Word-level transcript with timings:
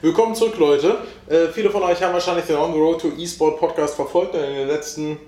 Willkommen 0.00 0.32
zurück, 0.36 0.56
Leute. 0.58 0.98
Äh, 1.28 1.48
viele 1.48 1.70
von 1.70 1.82
euch 1.82 2.00
haben 2.00 2.12
wahrscheinlich 2.12 2.44
den 2.46 2.56
On 2.56 2.72
the 2.72 2.78
Road 2.78 3.00
to 3.00 3.08
eSport 3.18 3.58
Podcast 3.58 3.96
verfolgt 3.96 4.32
in 4.36 4.42
den 4.42 4.68
letzten 4.68 5.18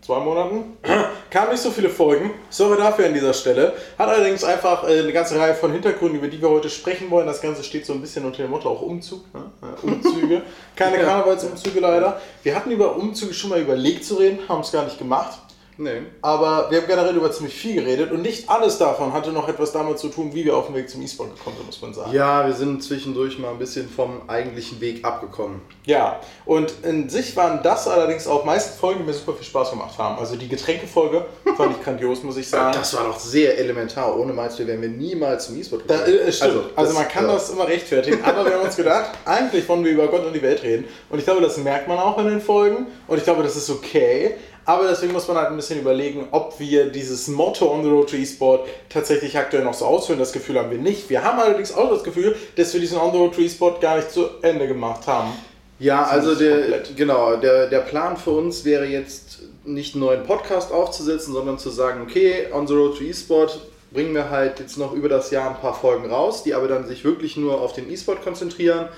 zwei 0.00 0.18
Monaten. 0.18 0.76
Kamen 1.30 1.52
nicht 1.52 1.60
so 1.62 1.70
viele 1.70 1.88
Folgen. 1.88 2.32
Sorry 2.50 2.76
dafür 2.76 3.06
an 3.06 3.14
dieser 3.14 3.32
Stelle. 3.32 3.74
Hat 3.96 4.08
allerdings 4.08 4.42
einfach 4.42 4.82
äh, 4.88 4.98
eine 4.98 5.12
ganze 5.12 5.38
Reihe 5.38 5.54
von 5.54 5.70
Hintergründen, 5.70 6.18
über 6.18 6.26
die 6.26 6.42
wir 6.42 6.50
heute 6.50 6.68
sprechen 6.68 7.08
wollen. 7.08 7.28
Das 7.28 7.40
Ganze 7.40 7.62
steht 7.62 7.86
so 7.86 7.92
ein 7.92 8.00
bisschen 8.00 8.24
unter 8.24 8.42
dem 8.42 8.50
Motto 8.50 8.68
auch 8.68 8.82
Umzug. 8.82 9.22
Ne? 9.32 9.44
Äh, 9.62 9.86
Umzüge. 9.86 10.42
Keine 10.74 10.98
Ja. 10.98 11.04
Karnevalsumzüge 11.04 11.78
leider. 11.78 12.20
Wir 12.42 12.56
hatten 12.56 12.72
über 12.72 12.96
Umzüge 12.96 13.32
schon 13.32 13.50
mal 13.50 13.60
überlegt 13.60 14.04
zu 14.04 14.16
reden, 14.16 14.40
haben 14.48 14.62
es 14.62 14.72
gar 14.72 14.84
nicht 14.84 14.98
gemacht. 14.98 15.38
Nee. 15.78 16.02
Aber 16.22 16.70
wir 16.70 16.78
haben 16.80 16.86
generell 16.86 17.14
über 17.16 17.30
ziemlich 17.30 17.54
viel 17.54 17.74
geredet 17.82 18.10
und 18.10 18.22
nicht 18.22 18.48
alles 18.48 18.78
davon 18.78 19.12
hatte 19.12 19.30
noch 19.30 19.48
etwas 19.48 19.72
damit 19.72 19.98
zu 19.98 20.08
tun, 20.08 20.30
wie 20.32 20.44
wir 20.44 20.56
auf 20.56 20.66
dem 20.66 20.74
Weg 20.74 20.88
zum 20.88 21.02
E-Sport 21.02 21.36
gekommen 21.36 21.56
sind, 21.56 21.66
muss 21.66 21.82
man 21.82 21.92
sagen. 21.92 22.12
Ja, 22.14 22.46
wir 22.46 22.54
sind 22.54 22.82
zwischendurch 22.82 23.38
mal 23.38 23.50
ein 23.50 23.58
bisschen 23.58 23.88
vom 23.88 24.22
eigentlichen 24.26 24.80
Weg 24.80 25.04
abgekommen. 25.04 25.60
Ja, 25.84 26.20
und 26.46 26.72
in 26.82 27.08
sich 27.10 27.36
waren 27.36 27.62
das 27.62 27.86
allerdings 27.88 28.26
auch 28.26 28.44
meist 28.44 28.78
Folgen, 28.78 29.00
die 29.00 29.06
mir 29.06 29.12
super 29.12 29.34
viel 29.34 29.44
Spaß 29.46 29.70
gemacht 29.70 29.98
haben. 29.98 30.18
Also 30.18 30.36
die 30.36 30.48
Getränkefolge 30.48 31.26
fand 31.56 31.76
ich 31.76 31.84
grandios, 31.84 32.22
muss 32.22 32.36
ich 32.38 32.48
sagen. 32.50 32.72
Das 32.78 32.94
war 32.96 33.04
doch 33.04 33.18
sehr 33.18 33.58
elementar. 33.58 34.18
Ohne 34.18 34.32
Meister 34.32 34.66
wären 34.66 34.80
wir 34.80 34.88
niemals 34.88 35.46
zum 35.46 35.58
E-Sport 35.60 35.82
Da, 35.88 36.06
äh, 36.06 36.32
stimmt. 36.32 36.54
Also, 36.74 36.92
das- 36.92 36.94
man 36.94 37.08
kann 37.08 37.26
ja. 37.26 37.32
das 37.34 37.50
immer 37.50 37.68
rechtfertigen, 37.68 38.24
aber 38.24 38.46
wir 38.46 38.54
haben 38.54 38.64
uns 38.64 38.76
gedacht, 38.76 39.10
eigentlich 39.26 39.68
wollen 39.68 39.84
wir 39.84 39.92
über 39.92 40.08
Gott 40.08 40.24
und 40.24 40.32
die 40.32 40.42
Welt 40.42 40.62
reden. 40.62 40.86
Und 41.10 41.18
ich 41.18 41.24
glaube, 41.24 41.42
das 41.42 41.58
merkt 41.58 41.86
man 41.86 41.98
auch 41.98 42.16
in 42.18 42.28
den 42.28 42.40
Folgen. 42.40 42.86
Und 43.06 43.18
ich 43.18 43.24
glaube, 43.24 43.42
das 43.42 43.56
ist 43.56 43.68
okay. 43.68 44.36
Aber 44.66 44.88
deswegen 44.88 45.12
muss 45.12 45.28
man 45.28 45.36
halt 45.36 45.50
ein 45.50 45.56
bisschen 45.56 45.78
überlegen, 45.78 46.26
ob 46.32 46.58
wir 46.58 46.86
dieses 46.86 47.28
Motto 47.28 47.72
on 47.72 47.84
the 47.84 47.88
road 47.88 48.10
to 48.10 48.16
e-sport 48.16 48.68
tatsächlich 48.88 49.38
aktuell 49.38 49.62
noch 49.62 49.74
so 49.74 49.86
ausführen. 49.86 50.18
Das 50.18 50.32
Gefühl 50.32 50.58
haben 50.58 50.72
wir 50.72 50.78
nicht. 50.78 51.08
Wir 51.08 51.22
haben 51.22 51.38
allerdings 51.38 51.72
auch 51.72 51.88
das 51.88 52.02
Gefühl, 52.02 52.34
dass 52.56 52.74
wir 52.74 52.80
diesen 52.80 52.98
on 52.98 53.12
the 53.12 53.18
road 53.18 53.34
to 53.34 53.40
e-sport 53.42 53.80
gar 53.80 53.96
nicht 53.96 54.10
zu 54.10 54.26
Ende 54.42 54.66
gemacht 54.66 55.06
haben. 55.06 55.30
Ja, 55.78 56.04
also 56.04 56.34
der, 56.34 56.60
komplett. 56.60 56.96
genau, 56.96 57.36
der, 57.36 57.68
der 57.68 57.80
Plan 57.80 58.16
für 58.16 58.30
uns 58.30 58.64
wäre 58.64 58.86
jetzt 58.86 59.40
nicht 59.64 59.94
einen 59.94 60.04
neuen 60.04 60.24
Podcast 60.24 60.72
aufzusetzen, 60.72 61.32
sondern 61.32 61.58
zu 61.58 61.70
sagen, 61.70 62.02
okay, 62.02 62.46
on 62.52 62.66
the 62.66 62.74
road 62.74 62.98
to 62.98 63.04
eSport 63.04 63.60
bringen 63.92 64.14
wir 64.14 64.30
halt 64.30 64.58
jetzt 64.58 64.78
noch 64.78 64.92
über 64.92 65.08
das 65.08 65.30
Jahr 65.30 65.50
ein 65.50 65.60
paar 65.60 65.74
Folgen 65.74 66.10
raus, 66.10 66.42
die 66.42 66.54
aber 66.54 66.66
dann 66.66 66.86
sich 66.86 67.04
wirklich 67.04 67.36
nur 67.36 67.60
auf 67.60 67.72
den 67.72 67.90
eSport 67.90 68.22
konzentrieren, 68.22 68.88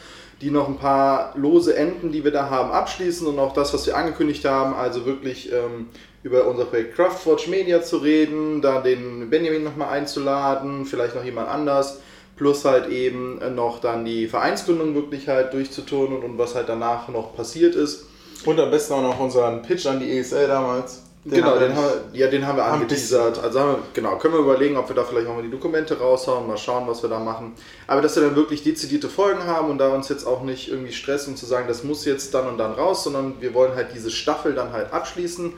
die 0.41 0.50
noch 0.50 0.69
ein 0.69 0.78
paar 0.78 1.33
lose 1.36 1.77
Enden, 1.77 2.12
die 2.12 2.25
wir 2.25 2.31
da 2.31 2.48
haben, 2.50 2.70
abschließen 2.70 3.27
und 3.27 3.39
auch 3.39 3.53
das, 3.53 3.75
was 3.75 3.86
wir 3.86 3.97
angekündigt 3.97 4.45
haben, 4.45 4.75
also 4.75 5.05
wirklich 5.05 5.53
ähm, 5.53 5.89
über 6.22 6.47
unser 6.47 6.64
Projekt 6.64 6.95
Craftwatch 6.95 7.48
Media 7.48 7.83
zu 7.83 7.98
reden, 7.98 8.62
da 8.62 8.80
den 8.80 9.30
Benjamin 9.30 9.64
nochmal 9.64 9.89
einzuladen, 9.91 10.86
vielleicht 10.86 11.14
noch 11.14 11.25
jemand 11.25 11.48
anders 11.48 12.00
plus 12.39 12.64
halt 12.64 12.89
eben 12.89 13.41
noch 13.55 13.80
dann 13.80 14.05
die 14.05 14.28
Vereinsgründung 14.28 14.95
wirklich 14.95 15.28
halt 15.28 15.53
durchzuturnen 15.53 16.22
und 16.22 16.39
was 16.39 16.55
halt 16.55 16.69
danach 16.69 17.08
noch 17.08 17.36
passiert 17.36 17.75
ist. 17.75 18.06
Und 18.47 18.58
am 18.61 18.70
besten 18.70 18.95
auch 18.95 19.02
noch 19.02 19.20
unseren 19.20 19.62
Pitch 19.62 19.86
an 19.86 20.00
die 20.00 20.17
ESL 20.17 20.47
damals. 20.47 21.02
Genau, 21.36 21.54
wir 21.54 21.68
den 21.68 21.76
haben 21.76 21.84
wir, 22.12 22.18
ja, 22.18 22.26
den 22.28 22.46
haben 22.46 22.56
wir 22.56 22.64
Haben 22.64 22.82
angeteasert. 22.82 23.42
Also 23.42 23.60
haben 23.60 23.70
wir, 23.72 23.78
genau, 23.94 24.18
können 24.18 24.34
wir 24.34 24.40
überlegen, 24.40 24.76
ob 24.76 24.88
wir 24.88 24.96
da 24.96 25.04
vielleicht 25.04 25.26
nochmal 25.26 25.42
die 25.42 25.50
Dokumente 25.50 25.98
raushauen, 25.98 26.46
mal 26.46 26.56
schauen, 26.56 26.86
was 26.86 27.02
wir 27.02 27.10
da 27.10 27.18
machen. 27.18 27.54
Aber 27.86 28.00
dass 28.00 28.16
wir 28.16 28.22
dann 28.22 28.36
wirklich 28.36 28.62
dezidierte 28.62 29.08
Folgen 29.08 29.44
haben 29.44 29.70
und 29.70 29.78
da 29.78 29.88
uns 29.88 30.08
jetzt 30.08 30.26
auch 30.26 30.42
nicht 30.42 30.68
irgendwie 30.68 30.92
stressen 30.92 31.34
und 31.34 31.36
zu 31.36 31.46
sagen, 31.46 31.68
das 31.68 31.84
muss 31.84 32.04
jetzt 32.04 32.34
dann 32.34 32.46
und 32.48 32.58
dann 32.58 32.72
raus, 32.72 33.04
sondern 33.04 33.40
wir 33.40 33.54
wollen 33.54 33.74
halt 33.74 33.88
diese 33.94 34.10
Staffel 34.10 34.54
dann 34.54 34.72
halt 34.72 34.92
abschließen. 34.92 35.52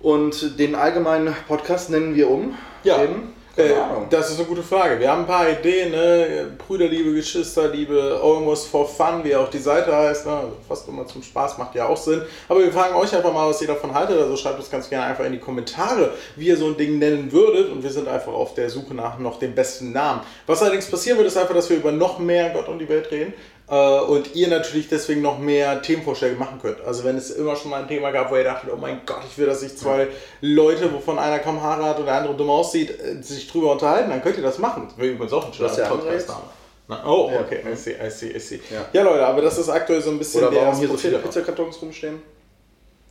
Und 0.00 0.58
den 0.58 0.74
allgemeinen 0.74 1.34
Podcast 1.46 1.90
nennen 1.90 2.14
wir 2.14 2.30
um. 2.30 2.56
Ja. 2.84 2.98
Den, 2.98 3.10
keine 3.10 3.39
Äh, 3.60 3.74
das 4.08 4.30
ist 4.30 4.38
eine 4.38 4.48
gute 4.48 4.62
Frage. 4.62 4.98
Wir 4.98 5.10
haben 5.10 5.22
ein 5.22 5.26
paar 5.26 5.48
Ideen, 5.48 5.90
ne? 5.90 6.52
Brüderliebe, 6.56 7.12
Geschwisterliebe, 7.12 8.20
Almost 8.22 8.68
for 8.68 8.88
Fun, 8.88 9.22
wie 9.22 9.34
auch 9.34 9.48
die 9.50 9.58
Seite 9.58 9.94
heißt. 9.94 10.26
Ne? 10.26 10.32
Also 10.32 10.56
fast 10.66 10.88
immer 10.88 11.06
zum 11.06 11.22
Spaß, 11.22 11.58
macht 11.58 11.74
ja 11.74 11.86
auch 11.86 11.96
Sinn. 11.96 12.22
Aber 12.48 12.60
wir 12.60 12.72
fragen 12.72 12.94
euch 12.94 13.14
einfach 13.14 13.32
mal, 13.32 13.48
was 13.48 13.60
ihr 13.60 13.68
davon 13.68 13.94
haltet. 13.94 14.18
Also 14.18 14.36
schreibt 14.36 14.60
es 14.60 14.70
ganz 14.70 14.88
gerne 14.88 15.06
einfach 15.06 15.24
in 15.24 15.32
die 15.32 15.38
Kommentare, 15.38 16.12
wie 16.36 16.46
ihr 16.46 16.56
so 16.56 16.66
ein 16.66 16.76
Ding 16.76 16.98
nennen 16.98 17.30
würdet. 17.32 17.70
Und 17.70 17.82
wir 17.82 17.90
sind 17.90 18.08
einfach 18.08 18.32
auf 18.32 18.54
der 18.54 18.70
Suche 18.70 18.94
nach 18.94 19.18
noch 19.18 19.38
dem 19.38 19.54
besten 19.54 19.92
Namen. 19.92 20.22
Was 20.46 20.62
allerdings 20.62 20.90
passieren 20.90 21.18
wird, 21.18 21.28
ist 21.28 21.36
einfach, 21.36 21.54
dass 21.54 21.68
wir 21.68 21.76
über 21.76 21.92
noch 21.92 22.18
mehr 22.18 22.50
Gott 22.50 22.68
und 22.68 22.78
die 22.78 22.88
Welt 22.88 23.10
reden. 23.10 23.34
Äh, 23.70 24.00
Und 24.00 24.34
ihr 24.34 24.48
natürlich 24.48 24.88
deswegen 24.88 25.22
noch 25.22 25.38
mehr 25.38 25.80
Themenvorschläge 25.80 26.34
machen 26.36 26.58
könnt. 26.60 26.80
Also 26.80 27.04
wenn 27.04 27.16
es 27.16 27.30
immer 27.30 27.54
schon 27.54 27.70
mal 27.70 27.82
ein 27.82 27.88
Thema 27.88 28.10
gab, 28.10 28.30
wo 28.30 28.36
ihr 28.36 28.42
dachtet, 28.44 28.70
oh 28.72 28.76
mein 28.76 29.00
Gott, 29.06 29.20
ich 29.30 29.38
will, 29.38 29.46
dass 29.46 29.60
sich 29.60 29.76
zwei 29.78 30.08
Leute, 30.40 30.92
wovon 30.92 31.18
einer 31.18 31.38
kaum 31.38 31.62
Haare 31.62 31.84
hat 31.84 31.98
und 31.98 32.06
der 32.06 32.14
andere 32.14 32.34
dumm 32.34 32.50
aussieht, 32.50 32.90
äh, 33.00 33.22
sich 33.22 33.48
drüber 33.50 33.72
unterhalten, 33.72 34.10
dann 34.10 34.22
könnt 34.22 34.36
ihr 34.36 34.42
das 34.42 34.58
machen. 34.58 34.86
Das 34.88 34.98
wäre 34.98 35.08
übrigens 35.12 35.32
auch 35.32 35.46
ein 35.46 35.52
schöner 35.54 35.68
Podcast-Name. 35.68 36.40
Na, 36.88 37.04
Oh, 37.06 37.30
Ja. 37.32 37.40
okay, 37.42 37.60
I 37.72 37.76
see, 37.76 37.92
I 38.04 38.10
see, 38.10 38.30
I 38.36 38.40
see. 38.40 38.60
Ja. 38.70 38.84
Ja. 38.92 39.02
Leute, 39.04 39.24
aber 39.24 39.40
das 39.42 39.56
ist 39.58 39.68
aktuell 39.68 40.02
so 40.02 40.10
ein 40.10 40.18
bisschen 40.18 40.42
Oder 40.42 40.52
warum 40.56 40.70
der 40.70 40.74
hier 40.80 40.88
so 40.88 40.96
viele. 40.96 41.18
Pizzakartons 41.20 41.80
rumstehen? 41.80 42.20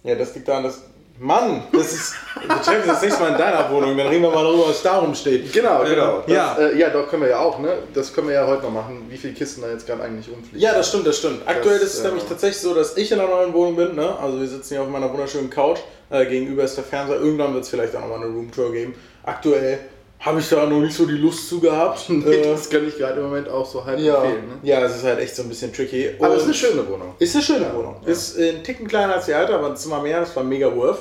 Ja, 0.03 0.15
das 0.15 0.35
liegt 0.35 0.47
daran, 0.49 0.63
dass... 0.63 0.81
Mann, 1.19 1.63
das 1.73 1.93
ist... 1.93 2.15
Wir 2.41 2.55
uns 2.55 2.85
das 2.87 3.01
nächste 3.01 3.21
Mal 3.21 3.31
in 3.33 3.37
deiner 3.37 3.69
Wohnung, 3.69 3.97
dann 3.97 4.07
reden 4.07 4.23
wir 4.23 4.31
mal 4.31 4.43
darüber, 4.43 4.69
was 4.69 4.81
da 4.81 4.99
rumsteht. 4.99 5.51
Genau, 5.51 5.83
Äh, 5.83 5.89
genau. 5.89 6.23
Das, 6.25 6.33
ja. 6.33 6.57
Äh, 6.57 6.77
ja, 6.79 6.89
doch 6.89 7.09
können 7.09 7.23
wir 7.23 7.29
ja 7.29 7.39
auch, 7.39 7.59
ne? 7.59 7.79
Das 7.93 8.13
können 8.13 8.27
wir 8.27 8.35
ja 8.35 8.47
heute 8.47 8.63
noch 8.63 8.71
machen, 8.71 9.05
wie 9.09 9.17
viele 9.17 9.33
Kisten 9.33 9.61
da 9.61 9.69
jetzt 9.69 9.85
gerade 9.85 10.03
eigentlich 10.03 10.29
rumfliegen. 10.29 10.59
Ja, 10.59 10.73
das 10.73 10.87
stimmt, 10.87 11.05
das 11.05 11.17
stimmt. 11.17 11.41
Aktuell 11.45 11.77
Das, 11.79 11.89
ist 11.89 11.95
es 11.95 12.05
äh, 12.05 12.07
nämlich 12.07 12.23
tatsächlich 12.23 12.61
so, 12.61 12.73
dass 12.73 12.95
ich 12.95 13.11
in 13.11 13.19
einer 13.19 13.29
neuen 13.29 13.53
Wohnung 13.53 13.75
bin. 13.75 13.95
Ne? 13.95 14.17
Also 14.17 14.39
wir 14.39 14.47
sitzen 14.47 14.75
hier 14.75 14.81
auf 14.81 14.87
meiner 14.89 15.11
wunderschönen 15.11 15.49
Couch. 15.49 15.79
Äh, 16.09 16.25
gegenüber 16.25 16.63
ist 16.63 16.77
der 16.77 16.85
Fernseher. 16.85 17.17
Irgendwann 17.17 17.53
wird 17.53 17.65
es 17.65 17.69
vielleicht 17.69 17.95
auch 17.95 18.01
nochmal 18.01 18.23
eine 18.23 18.27
Roomtour 18.33 18.71
geben. 18.71 18.95
Aktuell 19.23 19.79
habe 20.19 20.39
ich 20.41 20.49
da 20.49 20.65
noch 20.65 20.79
nicht 20.81 20.95
so 20.95 21.05
die 21.05 21.13
Lust 21.13 21.47
zu 21.47 21.59
gehabt. 21.59 22.05
Nee, 22.09 22.25
äh, 22.35 22.43
das 22.51 22.69
kann 22.69 22.85
ich 22.87 22.97
gerade 22.97 23.19
im 23.19 23.27
Moment 23.27 23.47
auch 23.47 23.65
so 23.65 23.83
halb 23.85 23.99
ja, 23.99 24.21
empfehlen. 24.23 24.47
Ne? 24.49 24.55
ja, 24.63 24.81
es 24.83 24.97
ist 24.97 25.03
halt 25.03 25.19
echt 25.19 25.35
so 25.35 25.43
ein 25.43 25.49
bisschen 25.49 25.71
tricky. 25.73 26.09
Aber 26.19 26.35
es 26.35 26.37
ist 26.37 26.39
Und- 26.41 26.45
eine 26.45 26.53
schöne 26.55 26.87
Wohnung. 26.89 27.13
ist 27.19 27.35
eine 27.35 27.43
schöne 27.43 27.65
Ja, 27.65 27.73
Wohnung. 27.75 27.95
ja. 28.05 28.09
Ist 28.11 28.37
ein 28.37 28.63
Ticken 28.63 28.87
kleiner 28.87 29.15
als 29.15 29.25
die 29.25 29.33
alte, 29.33 29.53
aber 29.55 29.67
ein 29.67 29.77
Zimmer 29.77 30.01
mehr. 30.01 30.19
Das 30.19 30.35
war 30.35 30.43
mega 30.43 30.75
worth. 30.75 30.99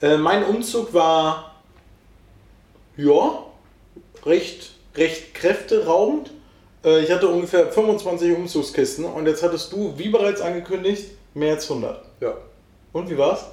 Äh, 0.00 0.16
mein 0.16 0.44
Umzug 0.44 0.94
war, 0.94 1.56
ja, 2.96 3.44
recht, 4.24 4.70
recht 4.96 5.34
kräfteraubend. 5.34 6.30
Äh, 6.84 7.00
ich 7.00 7.10
hatte 7.10 7.28
ungefähr 7.28 7.66
25 7.72 8.34
Umzugskisten 8.36 9.04
und 9.04 9.26
jetzt 9.26 9.42
hattest 9.42 9.72
du, 9.72 9.94
wie 9.96 10.08
bereits 10.08 10.40
angekündigt, 10.40 11.10
mehr 11.34 11.54
als 11.54 11.68
100. 11.68 12.02
Ja. 12.20 12.34
Und 12.92 13.10
wie 13.10 13.18
war's? 13.18 13.44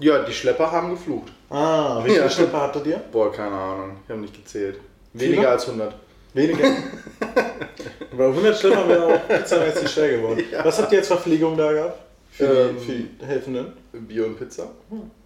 Ja, 0.00 0.22
die 0.22 0.32
Schlepper 0.32 0.70
haben 0.70 0.90
geflucht. 0.90 1.32
Ah, 1.50 2.00
wie 2.04 2.10
viele 2.10 2.22
Ja. 2.24 2.30
Schlepper 2.30 2.60
hattet 2.62 2.86
ihr? 2.86 3.00
Boah, 3.10 3.32
keine 3.32 3.54
Ahnung. 3.56 3.96
Ich 4.04 4.10
habe 4.10 4.20
nicht 4.20 4.34
gezählt. 4.34 4.78
Viele? 5.12 5.32
Weniger 5.32 5.50
als 5.50 5.66
100. 5.66 5.94
Weniger. 6.34 6.64
Bei 8.16 8.26
100 8.26 8.56
Schlepper 8.58 8.88
wäre 8.88 9.06
auch 9.14 9.28
pizzamäßig 9.28 9.90
schwer 9.90 10.16
geworden. 10.18 10.44
Ja. 10.52 10.64
Was 10.64 10.78
habt 10.80 10.92
ihr 10.92 10.98
jetzt 10.98 11.08
Verpflegung 11.08 11.56
da 11.56 11.72
gehabt? 11.72 11.98
Für, 12.30 12.44
Ähm, 12.44 12.76
die, 12.78 12.84
für 12.84 12.92
die 12.92 13.08
Helfenden? 13.26 13.72
Bier 13.92 14.26
und 14.26 14.38
Pizza. 14.38 14.68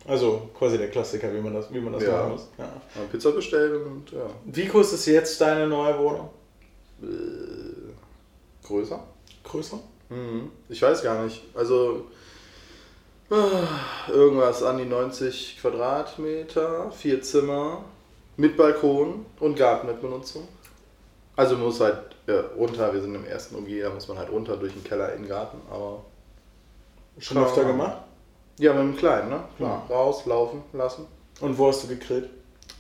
Also 0.06 0.48
quasi 0.58 0.78
der 0.78 0.88
Klassiker, 0.88 1.32
wie 1.34 1.40
man 1.40 1.52
das, 1.54 1.72
wie 1.72 1.80
man 1.80 1.92
das 1.92 2.02
Ja. 2.04 2.12
machen 2.12 2.32
muss. 2.32 2.48
Ja. 2.58 2.68
Pizza 3.10 3.32
bestellt 3.32 3.74
und 3.84 4.10
ja. 4.12 4.26
Wie 4.46 4.66
groß 4.66 4.92
ist 4.94 5.06
jetzt 5.06 5.40
deine 5.40 5.66
neue 5.66 5.98
Wohnung? 5.98 6.30
Äh, 7.02 8.66
größer? 8.66 9.02
Größer? 9.44 9.78
Mhm. 10.08 10.50
Ich 10.68 10.80
weiß 10.80 11.02
gar 11.02 11.22
nicht. 11.24 11.42
Also 11.54 12.06
irgendwas 14.08 14.62
an 14.62 14.78
die 14.78 14.84
90 14.84 15.58
Quadratmeter, 15.60 16.90
vier 16.92 17.22
Zimmer, 17.22 17.84
mit 18.36 18.56
Balkon 18.56 19.26
und 19.40 19.56
Garten 19.56 19.86
mit 19.86 20.00
Benutzung. 20.00 20.48
Also 21.36 21.54
man 21.56 21.64
muss 21.66 21.80
halt 21.80 21.98
äh, 22.26 22.32
runter, 22.56 22.92
wir 22.92 23.00
sind 23.00 23.14
im 23.14 23.24
ersten 23.24 23.56
OG, 23.56 23.68
da 23.82 23.90
muss 23.90 24.08
man 24.08 24.18
halt 24.18 24.30
runter 24.30 24.56
durch 24.56 24.72
den 24.74 24.84
Keller 24.84 25.12
in 25.14 25.22
den 25.22 25.28
Garten, 25.28 25.58
aber 25.70 26.04
Schon 27.18 27.38
öfter 27.38 27.64
gemacht? 27.64 27.98
ja, 28.58 28.72
mit 28.72 28.82
dem 28.82 28.96
Kleinen, 28.96 29.30
ne? 29.30 29.40
Klar, 29.56 29.86
raus, 29.90 30.24
laufen 30.26 30.62
lassen, 30.72 31.06
Und 31.40 31.56
wo 31.58 31.68
hast 31.68 31.84
du 31.84 31.88
gegrillt? 31.88 32.28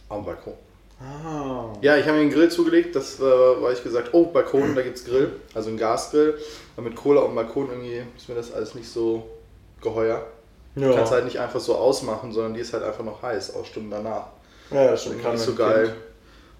am 0.08 0.24
Balkon. 0.24 0.52
Ah. 1.00 1.72
Ja, 1.80 1.96
ich 1.96 2.04
habe 2.04 2.16
mir 2.18 2.20
einen 2.22 2.30
Grill 2.30 2.50
zugelegt, 2.50 2.94
das 2.94 3.18
äh, 3.18 3.22
weil 3.22 3.72
ich 3.72 3.82
gesagt, 3.82 4.10
oh, 4.12 4.26
Balkon, 4.26 4.74
da 4.74 4.82
gibt's 4.82 5.04
Grill, 5.04 5.32
also 5.54 5.70
ein 5.70 5.78
Gasgrill. 5.78 6.38
Aber 6.76 6.88
mit 6.88 6.96
Kohle 6.96 7.20
auf 7.20 7.28
dem 7.28 7.34
Balkon 7.34 7.70
irgendwie 7.70 8.02
ist 8.16 8.28
mir 8.28 8.34
das 8.34 8.52
alles 8.52 8.74
nicht 8.74 8.88
so 8.88 9.26
geheuer. 9.80 10.26
Du 10.74 10.82
Ja. 10.82 10.94
kannst 10.94 11.12
halt 11.12 11.24
nicht 11.24 11.38
einfach 11.38 11.60
so 11.60 11.74
ausmachen, 11.76 12.32
sondern 12.32 12.54
die 12.54 12.60
ist 12.60 12.72
halt 12.72 12.82
einfach 12.82 13.04
noch 13.04 13.22
heiß, 13.22 13.54
auch 13.54 13.64
Stunden 13.64 13.90
danach. 13.90 14.26
ja, 14.70 14.86
das 14.92 15.02
stimmt. 15.02 15.22
nicht 15.24 15.38
so 15.42 15.54
geil. 15.54 15.84
Kind. 15.86 15.96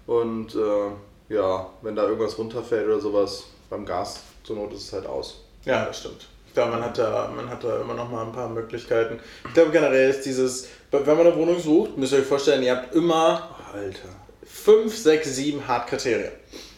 Und 0.05 0.55
äh, 0.55 1.33
ja, 1.33 1.69
wenn 1.81 1.95
da 1.95 2.03
irgendwas 2.03 2.37
runterfällt 2.37 2.85
oder 2.87 2.99
sowas, 2.99 3.43
beim 3.69 3.85
Gas, 3.85 4.19
zur 4.43 4.57
Not 4.57 4.73
ist 4.73 4.83
es 4.83 4.93
halt 4.93 5.07
aus. 5.07 5.41
Ja, 5.65 5.85
das 5.85 5.99
stimmt. 5.99 6.27
Ich 6.47 6.53
glaube, 6.53 6.71
man 6.73 6.83
hat, 6.83 6.97
da, 6.99 7.31
man 7.35 7.49
hat 7.49 7.63
da 7.63 7.81
immer 7.81 7.95
noch 7.95 8.11
mal 8.11 8.23
ein 8.25 8.31
paar 8.31 8.47
Möglichkeiten. 8.49 9.19
Ich 9.47 9.53
glaube, 9.55 9.71
generell 9.71 10.11
ist 10.11 10.23
dieses, 10.25 10.67
wenn 10.91 11.05
man 11.05 11.25
eine 11.25 11.35
Wohnung 11.35 11.59
sucht, 11.59 11.97
müsst 11.97 12.13
ihr 12.13 12.19
euch 12.19 12.25
vorstellen, 12.27 12.61
ihr 12.61 12.75
habt 12.75 12.93
immer 12.93 13.49
Alter. 13.73 14.09
5, 14.45 14.95
6, 14.95 15.35
7 15.35 15.67
Hardkriterien. 15.67 16.31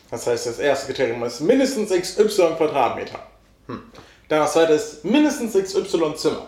Das 0.10 0.26
heißt, 0.28 0.46
das 0.46 0.60
erste 0.60 0.86
Kriterium 0.94 1.22
ist 1.24 1.42
mindestens 1.42 1.90
XY 1.90 2.54
Quadratmeter. 2.56 3.20
Hm. 3.68 3.82
Dann 4.30 4.40
das 4.40 4.54
zweite 4.54 4.74
ist 4.74 5.04
mindestens 5.04 5.54
XY 5.54 6.16
Zimmer. 6.16 6.48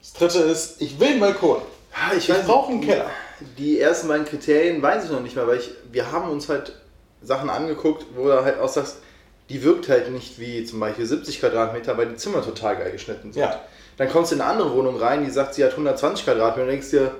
Das 0.00 0.12
dritte 0.14 0.38
ist, 0.40 0.80
ich 0.80 0.98
will 0.98 1.08
einen 1.08 1.20
Balkon. 1.20 1.60
Ja, 1.92 2.16
Ich 2.16 2.28
brauche 2.46 2.72
einen 2.72 2.80
Keller. 2.80 3.10
Die 3.58 3.80
ersten 3.80 4.08
beiden 4.08 4.26
Kriterien 4.26 4.82
weiß 4.82 5.04
ich 5.04 5.10
noch 5.10 5.20
nicht 5.20 5.36
mehr, 5.36 5.46
weil 5.46 5.58
ich, 5.58 5.70
wir 5.90 6.12
haben 6.12 6.30
uns 6.30 6.48
halt 6.48 6.74
Sachen 7.22 7.50
angeguckt, 7.50 8.06
wo 8.14 8.24
du 8.24 8.44
halt 8.44 8.58
auch 8.58 8.68
sagst, 8.68 8.96
die 9.48 9.62
wirkt 9.62 9.88
halt 9.88 10.10
nicht 10.10 10.38
wie 10.38 10.64
zum 10.64 10.80
Beispiel 10.80 11.06
70 11.06 11.40
Quadratmeter, 11.40 11.96
weil 11.98 12.06
die 12.06 12.16
Zimmer 12.16 12.42
total 12.42 12.76
geil 12.76 12.92
geschnitten 12.92 13.32
sind. 13.32 13.42
Ja. 13.42 13.60
Dann 13.96 14.08
kommst 14.08 14.30
du 14.30 14.36
in 14.36 14.40
eine 14.40 14.50
andere 14.50 14.74
Wohnung 14.74 14.96
rein, 14.96 15.24
die 15.24 15.30
sagt, 15.30 15.54
sie 15.54 15.64
hat 15.64 15.72
120 15.72 16.24
Quadratmeter 16.24 16.62
und 16.62 16.70
denkst 16.70 16.90
dir, 16.90 17.10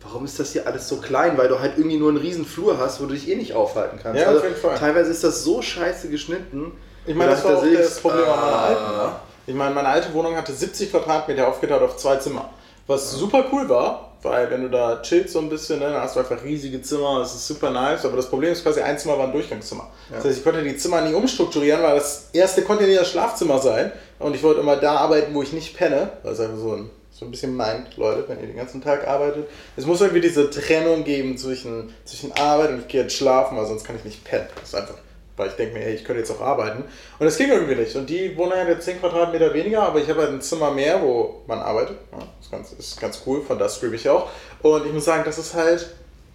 warum 0.00 0.24
ist 0.24 0.40
das 0.40 0.52
hier 0.52 0.66
alles 0.66 0.88
so 0.88 0.96
klein? 0.96 1.36
Weil 1.36 1.48
du 1.48 1.60
halt 1.60 1.74
irgendwie 1.76 1.98
nur 1.98 2.08
einen 2.08 2.18
riesen 2.18 2.46
Flur 2.46 2.78
hast, 2.78 3.00
wo 3.00 3.06
du 3.06 3.14
dich 3.14 3.28
eh 3.28 3.36
nicht 3.36 3.54
aufhalten 3.54 3.98
kannst. 4.02 4.20
Ja, 4.20 4.28
auf 4.28 4.34
also, 4.34 4.46
jeden 4.46 4.56
Fall. 4.56 4.78
Teilweise 4.78 5.10
ist 5.10 5.22
das 5.22 5.44
so 5.44 5.60
scheiße 5.60 6.08
geschnitten. 6.08 6.72
Ich 7.06 7.14
meine, 7.14 7.32
das 7.32 7.44
war 7.44 7.58
auch 7.58 7.62
da 7.62 7.68
das 7.70 8.00
Problem 8.00 8.24
an 8.24 8.40
meiner 8.40 8.42
ah. 8.42 8.66
alten. 8.66 8.96
Ne? 8.96 9.12
Ich 9.50 9.56
meine, 9.56 9.74
meine 9.74 9.88
alte 9.88 10.14
Wohnung 10.14 10.36
hatte 10.36 10.52
70 10.52 10.92
Quadratmeter 10.92 11.48
aufgeteilt 11.48 11.82
auf 11.82 11.96
zwei 11.96 12.14
Zimmer. 12.18 12.50
Was 12.86 13.10
super 13.10 13.46
cool 13.50 13.68
war, 13.68 14.12
weil 14.22 14.48
wenn 14.48 14.62
du 14.62 14.70
da 14.70 15.02
chillst 15.02 15.32
so 15.32 15.40
ein 15.40 15.48
bisschen, 15.48 15.80
ne, 15.80 15.86
dann 15.86 16.00
hast 16.00 16.14
du 16.14 16.20
einfach 16.20 16.44
riesige 16.44 16.80
Zimmer, 16.82 17.18
das 17.18 17.34
ist 17.34 17.48
super 17.48 17.70
nice. 17.70 18.04
Aber 18.04 18.14
das 18.14 18.30
Problem 18.30 18.52
ist 18.52 18.62
quasi, 18.62 18.80
ein 18.80 18.96
Zimmer 18.96 19.18
war 19.18 19.26
ein 19.26 19.32
Durchgangszimmer. 19.32 19.88
Das 20.08 20.24
heißt, 20.24 20.38
ich 20.38 20.44
konnte 20.44 20.62
die 20.62 20.76
Zimmer 20.76 21.00
nie 21.00 21.14
umstrukturieren, 21.14 21.82
weil 21.82 21.96
das 21.96 22.28
erste 22.32 22.62
konnte 22.62 22.84
nie 22.84 22.94
das 22.94 23.10
Schlafzimmer 23.10 23.58
sein. 23.58 23.90
Und 24.20 24.36
ich 24.36 24.42
wollte 24.44 24.60
immer 24.60 24.76
da 24.76 24.98
arbeiten, 24.98 25.34
wo 25.34 25.42
ich 25.42 25.52
nicht 25.52 25.76
penne. 25.76 26.12
Das 26.22 26.34
ist 26.34 26.40
einfach 26.42 26.58
so 26.58 26.74
ein, 26.74 26.90
so 27.10 27.24
ein 27.24 27.32
bisschen 27.32 27.56
meint, 27.56 27.96
Leute, 27.96 28.28
wenn 28.28 28.38
ihr 28.38 28.46
den 28.46 28.56
ganzen 28.56 28.80
Tag 28.80 29.08
arbeitet. 29.08 29.48
Es 29.76 29.84
muss 29.84 30.00
irgendwie 30.00 30.20
diese 30.20 30.48
Trennung 30.48 31.02
geben 31.02 31.36
zwischen, 31.36 31.92
zwischen 32.04 32.30
Arbeit 32.34 32.70
und 32.70 32.80
ich 32.82 32.86
gehe 32.86 33.02
jetzt 33.02 33.16
schlafen, 33.16 33.58
weil 33.58 33.66
sonst 33.66 33.82
kann 33.82 33.96
ich 33.96 34.04
nicht 34.04 34.22
pennen. 34.22 34.46
Das 34.60 34.68
ist 34.68 34.74
einfach, 34.76 34.94
weil 35.40 35.48
ich 35.48 35.54
denke 35.54 35.74
mir, 35.74 35.84
hey, 35.84 35.94
ich 35.94 36.04
könnte 36.04 36.20
jetzt 36.20 36.30
auch 36.30 36.40
arbeiten. 36.40 36.84
Und 37.18 37.24
das 37.24 37.36
ging 37.36 37.50
irgendwie 37.50 37.74
nicht. 37.74 37.96
Und 37.96 38.08
die 38.08 38.36
Wohnung 38.36 38.58
hat 38.58 38.68
jetzt 38.68 38.84
10 38.84 39.00
Quadratmeter 39.00 39.52
weniger, 39.52 39.82
aber 39.82 39.98
ich 40.00 40.08
habe 40.08 40.20
halt 40.20 40.30
ein 40.30 40.40
Zimmer 40.40 40.70
mehr, 40.70 41.02
wo 41.02 41.42
man 41.46 41.58
arbeitet. 41.58 41.96
Ja, 42.12 42.18
das 42.18 42.46
ist 42.46 42.50
ganz, 42.50 42.72
ist 42.72 43.00
ganz 43.00 43.22
cool, 43.26 43.42
von 43.42 43.58
da 43.58 43.68
streame 43.68 43.96
ich 43.96 44.08
auch. 44.08 44.28
Und 44.62 44.86
ich 44.86 44.92
muss 44.92 45.04
sagen, 45.04 45.22
das 45.24 45.38
ist 45.38 45.54
halt 45.54 45.90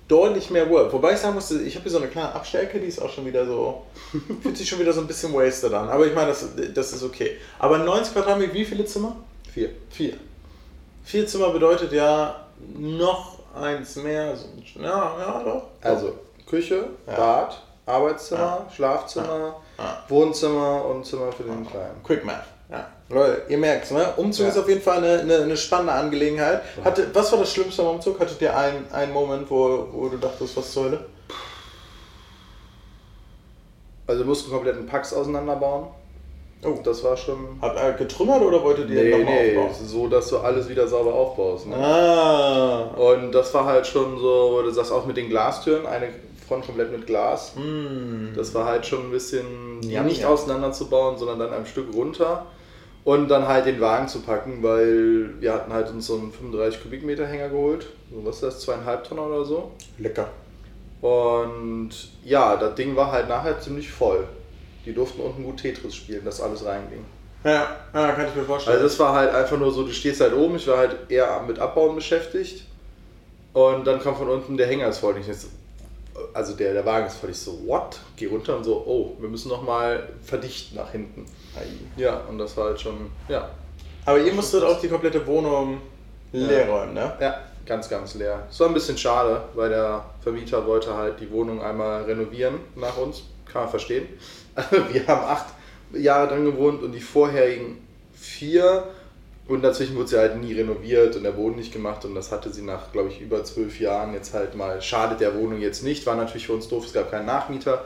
deutlich 0.08 0.50
mehr 0.50 0.70
Work. 0.70 0.92
Wobei 0.94 1.14
ich 1.14 1.20
sagen 1.20 1.36
musste, 1.36 1.62
ich 1.62 1.76
habe 1.76 1.84
hier 1.84 1.92
so 1.92 1.98
eine 2.00 2.08
kleine 2.08 2.34
Abstellke, 2.34 2.80
die 2.80 2.88
ist 2.88 3.02
auch 3.02 3.10
schon 3.10 3.26
wieder 3.26 3.46
so, 3.46 3.84
fühlt 4.42 4.58
sich 4.58 4.68
schon 4.68 4.80
wieder 4.80 4.94
so 4.94 5.02
ein 5.02 5.08
bisschen 5.08 5.34
wasted 5.34 5.74
an. 5.74 5.90
Aber 5.90 6.06
ich 6.06 6.14
meine, 6.14 6.28
das, 6.28 6.46
das 6.74 6.94
ist 6.94 7.04
okay. 7.04 7.38
Aber 7.60 7.78
90 7.78 8.14
Quadratmeter, 8.14 8.54
wie 8.54 8.66
viele 8.66 8.86
Zimmer? 8.86 9.16
Vier. 9.54 9.70
Vier. 9.90 10.14
Vier 11.04 11.28
Zimmer 11.28 11.52
bedeutet 11.52 11.92
ja 11.94 12.48
noch 12.78 13.40
eins 13.56 13.96
mehr. 13.96 14.36
So, 14.36 14.48
ja, 14.82 15.16
ja, 15.20 15.44
doch. 15.44 15.68
Also 15.82 16.14
Küche, 16.46 16.88
Ja. 17.08 17.16
Bad, 17.16 17.62
Arbeitszimmer, 17.86 18.66
Schlafzimmer, 18.76 19.56
Ja. 19.78 20.04
Wohnzimmer 20.08 20.86
und 20.86 21.06
Zimmer 21.06 21.32
für 21.32 21.44
den 21.44 21.68
Kleinen. 21.70 22.02
Quick 22.04 22.26
Math. 22.26 22.46
Ja. 22.72 22.88
Leute, 23.10 23.44
ihr 23.50 23.58
merkt 23.60 23.92
ne? 23.92 24.08
Umzug 24.18 24.46
Ja. 24.46 24.52
ist 24.52 24.58
auf 24.58 24.68
jeden 24.68 24.82
Fall 24.82 24.98
eine, 24.98 25.20
eine, 25.20 25.38
eine 25.44 25.56
spannende 25.58 25.94
Angelegenheit. 25.94 26.62
Hatte, 26.84 27.08
was 27.14 27.32
war 27.32 27.40
das 27.40 27.52
Schlimmste 27.54 27.84
am 27.84 27.90
Umzug? 27.90 28.20
Hattet 28.20 28.42
ihr 28.42 28.58
einen, 28.58 28.92
einen 28.92 29.14
Moment, 29.14 29.50
wo, 29.52 29.88
wo 29.92 30.10
du 30.10 30.18
dachtest, 30.18 30.58
was 30.58 30.72
zur 30.72 30.86
Hölle? 30.86 31.06
Also 34.08 34.22
wir 34.22 34.26
mussten 34.28 34.52
komplett 34.52 34.76
einen 34.78 34.88
Pax 34.88 35.14
auseinanderbauen. 35.14 35.88
Oh. 36.64 36.80
Das 36.84 37.04
war 37.04 37.16
schon. 37.18 37.60
Habt 37.62 37.78
ihr 37.78 37.92
getrümmert 37.94 38.42
oder 38.42 38.64
wolltet 38.64 38.90
ihr 38.90 39.04
Nee, 39.04 39.12
nochmal 39.12 39.34
nee, 39.48 39.58
aufbauen? 39.58 39.76
so 39.86 40.08
dass 40.08 40.28
du 40.30 40.38
alles 40.40 40.68
wieder 40.70 40.88
sauber 40.88 41.14
aufbaust. 41.14 41.68
Ne? 41.68 41.76
Ah. 41.76 42.82
Und 42.96 43.32
das 43.32 43.54
war 43.54 43.66
halt 43.66 43.86
schon 43.86 44.18
so, 44.18 44.52
wo 44.54 44.62
du 44.64 44.72
sagst, 44.72 44.92
auch 44.92 45.06
mit 45.06 45.18
den 45.18 45.30
Glastüren, 45.30 45.86
eine 45.86 46.08
Front 46.48 46.66
komplett 46.66 46.92
mit 46.92 47.08
Glas. 47.08 47.54
Mm. 47.56 48.36
Das 48.36 48.54
war 48.54 48.66
halt 48.66 48.86
schon 48.86 49.08
ein 49.08 49.12
bisschen 49.12 49.82
Ja, 49.84 50.04
nicht 50.04 50.22
ja. 50.22 50.30
auseinanderzubauen, 50.30 51.18
sondern 51.18 51.40
dann 51.40 51.54
ein 51.54 51.66
Stück 51.66 51.94
runter 51.94 52.46
und 53.04 53.30
dann 53.30 53.48
halt 53.48 53.66
den 53.66 53.80
Wagen 53.80 54.08
zu 54.08 54.22
packen, 54.22 54.64
weil 54.64 55.40
wir 55.40 55.54
hatten 55.54 55.72
halt 55.72 55.90
uns 55.92 56.08
so 56.08 56.18
einen 56.18 56.32
35 56.32 56.82
Kubikmeter 56.82 57.26
Hänger 57.26 57.50
geholt. 57.50 57.88
So, 58.12 58.26
was 58.26 58.36
ist 58.36 58.44
das, 58.44 58.60
zweieinhalb 58.62 59.04
Tonnen 59.04 59.22
oder 59.22 59.46
so. 59.46 59.72
Lecker. 60.00 60.30
Und 61.02 61.92
ja, 62.24 62.56
das 62.56 62.76
Ding 62.76 62.96
war 62.96 63.12
halt 63.12 63.30
nachher 63.30 63.60
ziemlich 63.60 63.92
voll. 63.92 64.28
Die 64.86 64.94
durften 64.94 65.22
unten 65.22 65.44
gut 65.44 65.58
Tetris 65.58 65.96
spielen, 65.96 66.26
dass 66.26 66.42
alles 66.42 66.66
reinging. 66.66 67.06
Ja, 67.44 67.76
ja, 67.94 68.12
kann 68.14 68.28
ich 68.28 68.36
mir 68.36 68.44
vorstellen. 68.44 68.78
Also 68.78 68.88
das 68.88 69.00
war 69.00 69.14
halt 69.14 69.32
einfach 69.32 69.58
nur 69.58 69.72
so, 69.72 69.84
du 69.84 69.92
stehst 69.92 70.20
halt 70.20 70.34
oben, 70.34 70.56
ich 70.56 70.68
war 70.68 70.78
halt 70.78 70.96
eher 71.10 71.44
mit 71.46 71.60
Abbauen 71.60 71.96
beschäftigt. 71.96 72.66
Und 73.54 73.86
dann 73.86 74.00
kam 74.02 74.16
von 74.16 74.28
unten, 74.30 74.58
der 74.58 74.66
Hänger 74.66 74.88
ist 74.88 74.98
voll. 74.98 75.16
Ich 75.20 75.28
jetzt, 75.28 75.48
also 76.34 76.54
der, 76.54 76.74
der 76.74 76.86
Wagen 76.86 77.08
ist 77.08 77.18
voll. 77.18 77.30
Ich 77.30 77.38
so, 77.38 77.60
what? 77.66 78.00
Geh 78.16 78.28
runter 78.28 78.58
und 78.58 78.64
so, 78.64 78.84
oh, 78.86 79.16
wir 79.20 79.30
müssen 79.30 79.50
nochmal 79.50 80.10
verdichten 80.24 80.78
nach 80.78 80.92
hinten. 80.92 81.26
Ei. 81.56 81.66
Ja, 81.98 82.22
und 82.30 82.38
das 82.38 82.56
war 82.58 82.66
halt 82.66 82.82
schon, 82.82 83.12
ja. 83.28 83.50
Aber 84.06 84.20
ihr 84.20 84.34
musstet 84.34 84.64
auch 84.64 84.80
die 84.80 84.88
komplette 84.88 85.26
Wohnung 85.26 85.82
leer 86.32 86.70
räumen, 86.70 86.94
ne? 86.94 87.14
Ja, 87.20 87.40
ganz, 87.66 87.90
ganz 87.90 88.16
leer. 88.16 88.46
Es 88.50 88.60
war 88.60 88.68
ein 88.68 88.74
bisschen 88.74 88.98
schade, 88.98 89.44
weil 89.56 89.70
der 89.70 90.06
Vermieter 90.22 90.66
wollte 90.66 90.96
halt 90.96 91.20
die 91.20 91.32
Wohnung 91.32 91.62
einmal 91.62 92.04
renovieren 92.04 92.60
nach 92.76 92.98
uns. 92.98 93.24
Kann 93.52 93.64
man 93.64 93.70
verstehen. 93.70 94.08
Wir 94.92 95.08
haben 95.08 95.26
acht 95.26 95.48
Jahre 95.94 96.28
drin 96.28 96.46
gewohnt 96.46 96.84
und 96.84 96.92
die 96.92 97.00
vorherigen 97.00 97.86
vier. 98.14 98.84
Und 99.48 99.62
dazwischen 99.62 99.96
wurde 99.96 100.08
sie 100.08 100.18
halt 100.18 100.38
nie 100.38 100.54
renoviert 100.54 101.16
und 101.16 101.24
der 101.24 101.32
Boden 101.32 101.58
nicht 101.58 101.72
gemacht 101.72 102.04
und 102.04 102.16
das 102.16 102.32
hatte 102.32 102.50
sie 102.52 102.64
nach, 102.64 102.92
glaube 102.92 103.10
ich, 103.10 103.22
über 103.22 103.44
zwölf 103.44 103.80
Jahren 103.80 104.14
jetzt 104.14 104.34
halt 104.34 104.56
mal. 104.56 104.82
Schadet 104.82 105.20
der 105.20 105.36
Wohnung 105.36 105.62
jetzt 105.62 105.84
nicht, 105.84 106.06
war 106.08 106.16
natürlich 106.16 106.48
für 106.48 106.54
uns 106.54 106.68
doof, 106.68 106.86
es 106.86 106.94
gab 106.94 107.12
keinen 107.12 107.28
Nachmieter. 107.28 107.86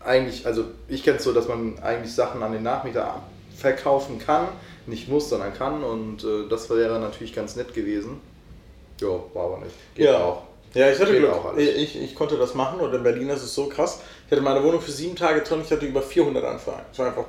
Eigentlich, 0.00 0.44
also 0.46 0.64
ich 0.88 1.02
kenne 1.02 1.16
es 1.16 1.24
so, 1.24 1.32
dass 1.32 1.48
man 1.48 1.78
eigentlich 1.78 2.14
Sachen 2.14 2.42
an 2.42 2.52
den 2.52 2.62
Nachmieter 2.62 3.22
verkaufen 3.56 4.18
kann, 4.18 4.48
nicht 4.86 5.08
muss, 5.08 5.30
sondern 5.30 5.54
kann 5.54 5.82
und 5.82 6.22
äh, 6.22 6.48
das 6.50 6.68
wäre 6.68 6.98
natürlich 7.00 7.34
ganz 7.34 7.56
nett 7.56 7.72
gewesen. 7.72 8.20
Jo, 9.00 9.24
war 9.32 9.46
aber 9.46 9.58
nicht. 9.58 9.74
Geht 9.94 10.04
ja. 10.06 10.18
auch. 10.18 10.42
Ja, 10.74 10.90
ich 10.90 10.98
hatte 11.00 11.12
Geht 11.12 11.20
Glück. 11.20 11.32
auch. 11.32 11.56
Ich, 11.56 12.00
ich 12.00 12.14
konnte 12.14 12.36
das 12.36 12.54
machen 12.54 12.78
und 12.78 12.92
in 12.94 13.02
Berlin 13.02 13.30
ist 13.30 13.42
es 13.42 13.54
so 13.54 13.68
krass. 13.68 14.00
Ich 14.26 14.32
hatte 14.32 14.42
meine 14.42 14.62
Wohnung 14.62 14.80
für 14.80 14.92
sieben 14.92 15.16
Tage 15.16 15.40
drin, 15.40 15.62
ich 15.64 15.72
hatte 15.72 15.86
über 15.86 16.02
400 16.02 16.44
Anfragen. 16.44 16.84
Es 16.92 16.98
war 16.98 17.06
einfach. 17.06 17.24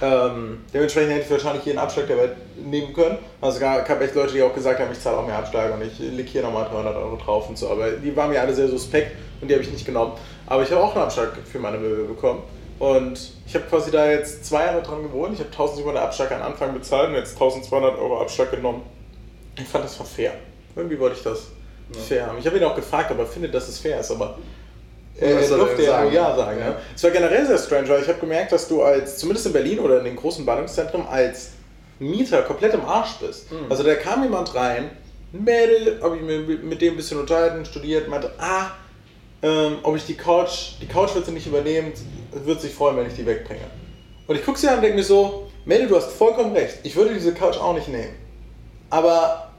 Ähm, 0.00 0.64
dementsprechend 0.72 1.12
hätte 1.12 1.24
ich 1.24 1.30
wahrscheinlich 1.30 1.64
jeden 1.64 1.78
Abschlag 1.78 2.06
der 2.06 2.18
Welt 2.18 2.36
nehmen 2.56 2.92
können. 2.92 3.18
Also 3.40 3.60
habe 3.60 4.04
echt 4.04 4.14
Leute, 4.14 4.32
die 4.32 4.42
auch 4.42 4.54
gesagt 4.54 4.78
haben, 4.78 4.92
ich 4.92 5.00
zahle 5.00 5.18
auch 5.18 5.26
mehr 5.26 5.36
Abschlag 5.36 5.72
und 5.74 5.82
ich 5.82 5.98
leg 5.98 6.28
hier 6.28 6.42
nochmal 6.42 6.66
300 6.66 6.96
Euro 6.96 7.16
drauf 7.16 7.48
und 7.48 7.58
so. 7.58 7.68
Aber 7.68 7.90
die 7.90 8.14
waren 8.16 8.30
mir 8.30 8.40
alle 8.40 8.54
sehr 8.54 8.68
suspekt 8.68 9.16
und 9.40 9.48
die 9.48 9.54
habe 9.54 9.64
ich 9.64 9.70
nicht 9.70 9.84
genommen. 9.84 10.12
Aber 10.46 10.62
ich 10.62 10.70
habe 10.70 10.82
auch 10.82 10.94
einen 10.94 11.04
Abschlag 11.04 11.30
für 11.44 11.58
meine 11.58 11.78
Möbel 11.78 12.04
bekommen. 12.04 12.42
Und 12.78 13.32
ich 13.44 13.54
habe 13.54 13.64
quasi 13.64 13.90
da 13.90 14.08
jetzt 14.08 14.44
zwei 14.44 14.66
Jahre 14.66 14.82
dran 14.82 15.02
gewohnt. 15.02 15.34
Ich 15.34 15.40
habe 15.40 15.50
1700 15.50 16.00
Abschlag 16.00 16.30
am 16.30 16.42
Anfang 16.42 16.72
bezahlt 16.74 17.08
und 17.08 17.16
jetzt 17.16 17.32
1200 17.32 17.98
Euro 17.98 18.20
Abschlag 18.20 18.52
genommen. 18.52 18.82
Ich 19.56 19.66
fand 19.66 19.84
das 19.84 19.98
war 19.98 20.06
fair. 20.06 20.34
Irgendwie 20.76 20.98
wollte 20.98 21.16
ich 21.16 21.24
das 21.24 21.48
fair 22.06 22.26
haben. 22.26 22.38
Ich 22.38 22.46
habe 22.46 22.56
ihn 22.56 22.64
auch 22.64 22.76
gefragt, 22.76 23.10
ob 23.10 23.18
er 23.18 23.26
findet, 23.26 23.52
dass 23.52 23.68
es 23.68 23.80
fair 23.80 23.98
ist, 23.98 24.12
aber 24.12 24.38
äh, 25.20 25.48
durfte 25.48 25.82
ja 25.82 26.02
nur 26.02 26.12
sagen? 26.12 26.12
Ja 26.12 26.36
sagen. 26.36 26.60
Ja. 26.60 26.66
Ja. 26.66 26.76
Es 26.94 27.02
war 27.02 27.10
generell 27.10 27.46
sehr 27.46 27.58
strange, 27.58 27.88
weil 27.88 28.02
ich 28.02 28.08
habe 28.08 28.20
gemerkt, 28.20 28.52
dass 28.52 28.68
du 28.68 28.82
als, 28.82 29.18
zumindest 29.18 29.46
in 29.46 29.52
Berlin 29.52 29.78
oder 29.80 29.98
in 29.98 30.04
den 30.04 30.16
großen 30.16 30.44
Ballungszentren, 30.46 31.06
als 31.06 31.50
Mieter 31.98 32.42
komplett 32.42 32.74
im 32.74 32.84
Arsch 32.84 33.16
bist. 33.20 33.50
Mhm. 33.50 33.66
Also 33.68 33.82
da 33.82 33.94
kam 33.96 34.22
jemand 34.22 34.54
rein, 34.54 34.90
ein 35.32 35.44
Mädel, 35.44 36.00
habe 36.02 36.16
ich 36.16 36.22
mir 36.22 36.38
mit 36.38 36.80
dem 36.80 36.94
ein 36.94 36.96
bisschen 36.96 37.18
unterhalten, 37.18 37.64
studiert, 37.64 38.08
meinte, 38.08 38.32
ah, 38.38 38.70
ähm, 39.42 39.78
ob 39.82 39.96
ich 39.96 40.06
die 40.06 40.16
Couch, 40.16 40.72
die 40.80 40.86
Couch 40.86 41.14
wird 41.14 41.26
sie 41.26 41.32
nicht 41.32 41.46
übernehmen, 41.46 41.92
wird 42.44 42.60
sich 42.60 42.74
freuen, 42.74 42.96
wenn 42.96 43.06
ich 43.06 43.14
die 43.14 43.26
wegbringe. 43.26 43.60
Und 44.26 44.36
ich 44.36 44.44
gucke 44.44 44.58
sie 44.58 44.68
an 44.68 44.76
und 44.76 44.82
denke 44.82 44.96
mir 44.96 45.04
so, 45.04 45.50
Mädel, 45.64 45.88
du 45.88 45.96
hast 45.96 46.12
vollkommen 46.12 46.52
recht, 46.54 46.78
ich 46.82 46.96
würde 46.96 47.14
diese 47.14 47.34
Couch 47.34 47.56
auch 47.56 47.74
nicht 47.74 47.88
nehmen. 47.88 48.14
Aber, 48.90 49.50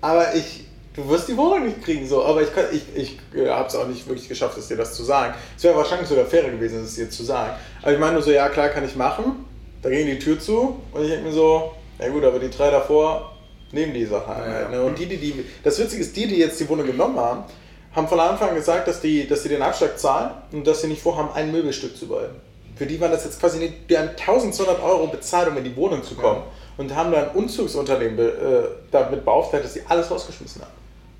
aber 0.00 0.34
ich, 0.34 0.67
du 0.98 1.08
wirst 1.08 1.28
die 1.28 1.36
Wohnung 1.36 1.64
nicht 1.66 1.82
kriegen, 1.82 2.06
so. 2.06 2.24
Aber 2.24 2.42
ich, 2.42 2.54
kann- 2.54 2.66
ich, 2.72 2.84
ich 2.94 3.18
äh, 3.34 3.48
habe 3.48 3.68
es 3.68 3.74
auch 3.76 3.86
nicht 3.86 4.06
wirklich 4.06 4.28
geschafft, 4.28 4.58
es 4.58 4.68
dir 4.68 4.76
das 4.76 4.94
zu 4.94 5.02
sagen. 5.04 5.34
Es 5.56 5.64
wäre 5.64 5.76
wahrscheinlich 5.76 6.08
sogar 6.08 6.26
fairer 6.26 6.50
gewesen, 6.50 6.84
es 6.84 6.96
dir 6.96 7.08
zu 7.08 7.22
sagen. 7.24 7.52
Aber 7.82 7.92
ich 7.92 7.98
meine 7.98 8.14
nur 8.14 8.22
so, 8.22 8.30
ja 8.30 8.48
klar, 8.48 8.68
kann 8.68 8.84
ich 8.84 8.96
machen. 8.96 9.44
Da 9.80 9.90
ging 9.90 10.06
die 10.06 10.18
Tür 10.18 10.38
zu 10.40 10.80
und 10.92 11.02
ich 11.04 11.10
denke 11.10 11.26
mir 11.26 11.32
so, 11.32 11.72
ja 11.98 12.08
gut, 12.08 12.24
aber 12.24 12.38
die 12.40 12.50
drei 12.50 12.70
davor 12.70 13.32
nehmen 13.72 13.94
die 13.94 14.04
Sache 14.06 14.26
an. 14.26 14.42
Ja, 14.42 14.54
halt, 14.54 14.72
ja. 14.72 14.78
ne? 14.78 14.82
Und 14.84 14.98
die, 14.98 15.06
die, 15.06 15.16
die, 15.16 15.44
das 15.62 15.78
Witzige 15.78 16.02
ist, 16.02 16.16
die, 16.16 16.26
die 16.26 16.36
jetzt 16.38 16.58
die 16.58 16.68
Wohnung 16.68 16.86
genommen 16.86 17.18
haben, 17.18 17.44
haben 17.94 18.08
von 18.08 18.18
Anfang 18.20 18.50
an 18.50 18.54
gesagt, 18.56 18.88
dass 18.88 19.00
die, 19.00 19.26
dass 19.28 19.42
sie 19.44 19.48
den 19.48 19.62
Abschlag 19.62 19.98
zahlen 19.98 20.30
und 20.52 20.66
dass 20.66 20.82
sie 20.82 20.88
nicht 20.88 21.00
vorhaben, 21.02 21.30
ein 21.34 21.52
Möbelstück 21.52 21.96
zu 21.96 22.08
behalten. 22.08 22.36
Für 22.76 22.86
die 22.86 23.00
waren 23.00 23.10
das 23.10 23.24
jetzt 23.24 23.40
quasi 23.40 23.58
nicht, 23.58 23.90
die 23.90 23.98
haben 23.98 24.10
1200 24.10 24.82
Euro 24.82 25.06
bezahlt, 25.08 25.48
um 25.48 25.56
in 25.56 25.64
die 25.64 25.74
Wohnung 25.76 26.02
zu 26.02 26.14
kommen 26.14 26.42
und 26.76 26.94
haben 26.94 27.10
dann 27.10 27.30
ein 27.30 27.36
Umzugsunternehmen 27.36 28.16
be, 28.16 28.28
äh, 28.28 28.90
damit 28.92 29.24
beauftragt, 29.24 29.64
dass 29.64 29.74
sie 29.74 29.82
alles 29.88 30.10
rausgeschmissen 30.10 30.62
haben. 30.62 30.70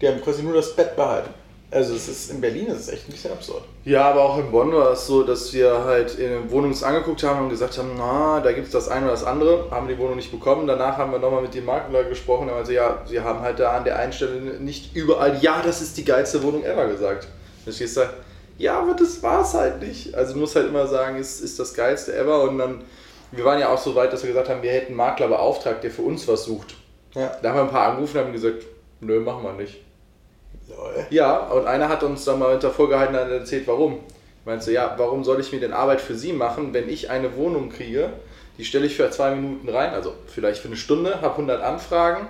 Die 0.00 0.08
haben 0.08 0.20
quasi 0.22 0.42
nur 0.42 0.54
das 0.54 0.74
Bett 0.74 0.94
behalten. 0.96 1.30
Also 1.70 1.94
es 1.94 2.08
ist 2.08 2.30
in 2.30 2.40
Berlin 2.40 2.68
ist 2.68 2.80
es 2.80 2.88
echt 2.88 3.08
ein 3.08 3.12
bisschen 3.12 3.30
absurd. 3.30 3.62
Ja, 3.84 4.10
aber 4.10 4.22
auch 4.22 4.38
in 4.38 4.50
Bonn 4.50 4.72
war 4.72 4.92
es 4.92 5.06
so, 5.06 5.22
dass 5.22 5.52
wir 5.52 5.84
halt 5.84 6.18
in 6.18 6.50
Wohnungs 6.50 6.82
angeguckt 6.82 7.22
haben 7.22 7.44
und 7.44 7.50
gesagt 7.50 7.76
haben, 7.76 7.90
na, 7.98 8.40
da 8.40 8.52
gibt 8.52 8.68
es 8.68 8.72
das 8.72 8.88
eine 8.88 9.04
oder 9.04 9.10
das 9.12 9.24
andere, 9.24 9.70
haben 9.70 9.86
die 9.86 9.98
Wohnung 9.98 10.16
nicht 10.16 10.30
bekommen. 10.30 10.66
Danach 10.66 10.96
haben 10.96 11.12
wir 11.12 11.18
nochmal 11.18 11.42
mit 11.42 11.54
dem 11.54 11.66
Makler 11.66 12.04
gesprochen, 12.04 12.48
also 12.48 12.72
ja, 12.72 13.02
sie 13.06 13.20
haben 13.20 13.40
halt 13.40 13.58
da 13.58 13.76
an 13.76 13.84
der 13.84 13.98
einen 13.98 14.14
Stelle 14.14 14.40
nicht 14.60 14.96
überall, 14.96 15.36
ja, 15.42 15.60
das 15.62 15.82
ist 15.82 15.98
die 15.98 16.06
geilste 16.06 16.42
Wohnung 16.42 16.64
ever 16.64 16.86
gesagt. 16.86 17.28
Dann 17.66 17.74
stehst 17.74 17.98
du 17.98 18.00
da, 18.00 18.10
ja, 18.56 18.80
aber 18.80 18.94
das 18.94 19.22
war's 19.22 19.52
halt 19.52 19.82
nicht. 19.82 20.14
Also 20.14 20.32
du 20.32 20.40
musst 20.40 20.56
halt 20.56 20.68
immer 20.68 20.86
sagen, 20.86 21.18
es 21.18 21.42
ist 21.42 21.58
das 21.58 21.74
geilste 21.74 22.16
ever 22.16 22.44
und 22.44 22.56
dann, 22.56 22.82
wir 23.30 23.44
waren 23.44 23.60
ja 23.60 23.68
auch 23.68 23.78
so 23.78 23.94
weit, 23.94 24.10
dass 24.10 24.22
wir 24.22 24.30
gesagt 24.30 24.48
haben, 24.48 24.62
wir 24.62 24.72
hätten 24.72 24.88
einen 24.88 24.96
Makler 24.96 25.28
beauftragt, 25.28 25.84
der 25.84 25.90
für 25.90 26.02
uns 26.02 26.26
was 26.26 26.44
sucht. 26.44 26.76
Ja. 27.14 27.30
Da 27.42 27.50
haben 27.50 27.56
wir 27.56 27.62
ein 27.64 27.70
paar 27.70 27.90
angerufen 27.90 28.16
und 28.16 28.24
haben 28.24 28.32
gesagt, 28.32 28.64
nö, 29.00 29.20
machen 29.20 29.42
wir 29.42 29.52
nicht. 29.52 29.82
Lol. 30.68 31.06
Ja, 31.10 31.38
und 31.38 31.66
einer 31.66 31.88
hat 31.88 32.02
uns 32.02 32.24
dann 32.24 32.38
mal 32.38 32.52
hinter 32.52 32.70
vorgehalten 32.70 33.14
und 33.14 33.30
erzählt, 33.30 33.66
warum. 33.66 34.00
Meinst 34.44 34.66
du, 34.66 34.72
ja, 34.72 34.94
warum 34.96 35.24
soll 35.24 35.40
ich 35.40 35.52
mir 35.52 35.60
denn 35.60 35.72
Arbeit 35.72 36.00
für 36.00 36.14
Sie 36.14 36.32
machen, 36.32 36.72
wenn 36.72 36.88
ich 36.88 37.10
eine 37.10 37.36
Wohnung 37.36 37.68
kriege, 37.68 38.12
die 38.56 38.64
stelle 38.64 38.86
ich 38.86 38.96
für 38.96 39.10
zwei 39.10 39.34
Minuten 39.34 39.68
rein, 39.68 39.92
also 39.92 40.14
vielleicht 40.26 40.62
für 40.62 40.68
eine 40.68 40.76
Stunde, 40.76 41.20
habe 41.20 41.32
100 41.32 41.62
Anfragen, 41.62 42.26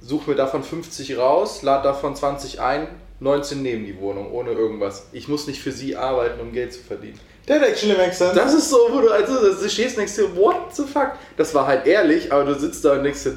suche 0.00 0.30
mir 0.30 0.36
davon 0.36 0.62
50 0.62 1.18
raus, 1.18 1.62
lade 1.62 1.82
davon 1.82 2.14
20 2.14 2.60
ein, 2.60 2.86
19 3.20 3.62
nehmen 3.62 3.86
die 3.86 3.98
Wohnung 3.98 4.32
ohne 4.32 4.52
irgendwas. 4.52 5.06
Ich 5.12 5.26
muss 5.26 5.46
nicht 5.46 5.60
für 5.60 5.72
Sie 5.72 5.96
arbeiten, 5.96 6.40
um 6.40 6.52
Geld 6.52 6.72
zu 6.72 6.80
verdienen. 6.80 7.18
That 7.46 7.62
actually 7.62 7.96
makes 7.96 8.18
sense. 8.18 8.34
Das 8.34 8.54
ist 8.54 8.70
so, 8.70 8.76
wo 8.90 9.00
du 9.00 9.10
also 9.10 9.34
du 9.34 9.68
stehst 9.68 9.96
und 9.96 9.98
denkst 9.98 10.16
dir, 10.16 10.36
what 10.36 10.74
the 10.74 10.82
fuck? 10.84 11.12
Das 11.36 11.54
war 11.54 11.66
halt 11.66 11.86
ehrlich, 11.86 12.32
aber 12.32 12.44
du 12.44 12.54
sitzt 12.54 12.84
da 12.84 12.92
und 12.92 13.04
denkst 13.04 13.24
dir, 13.24 13.36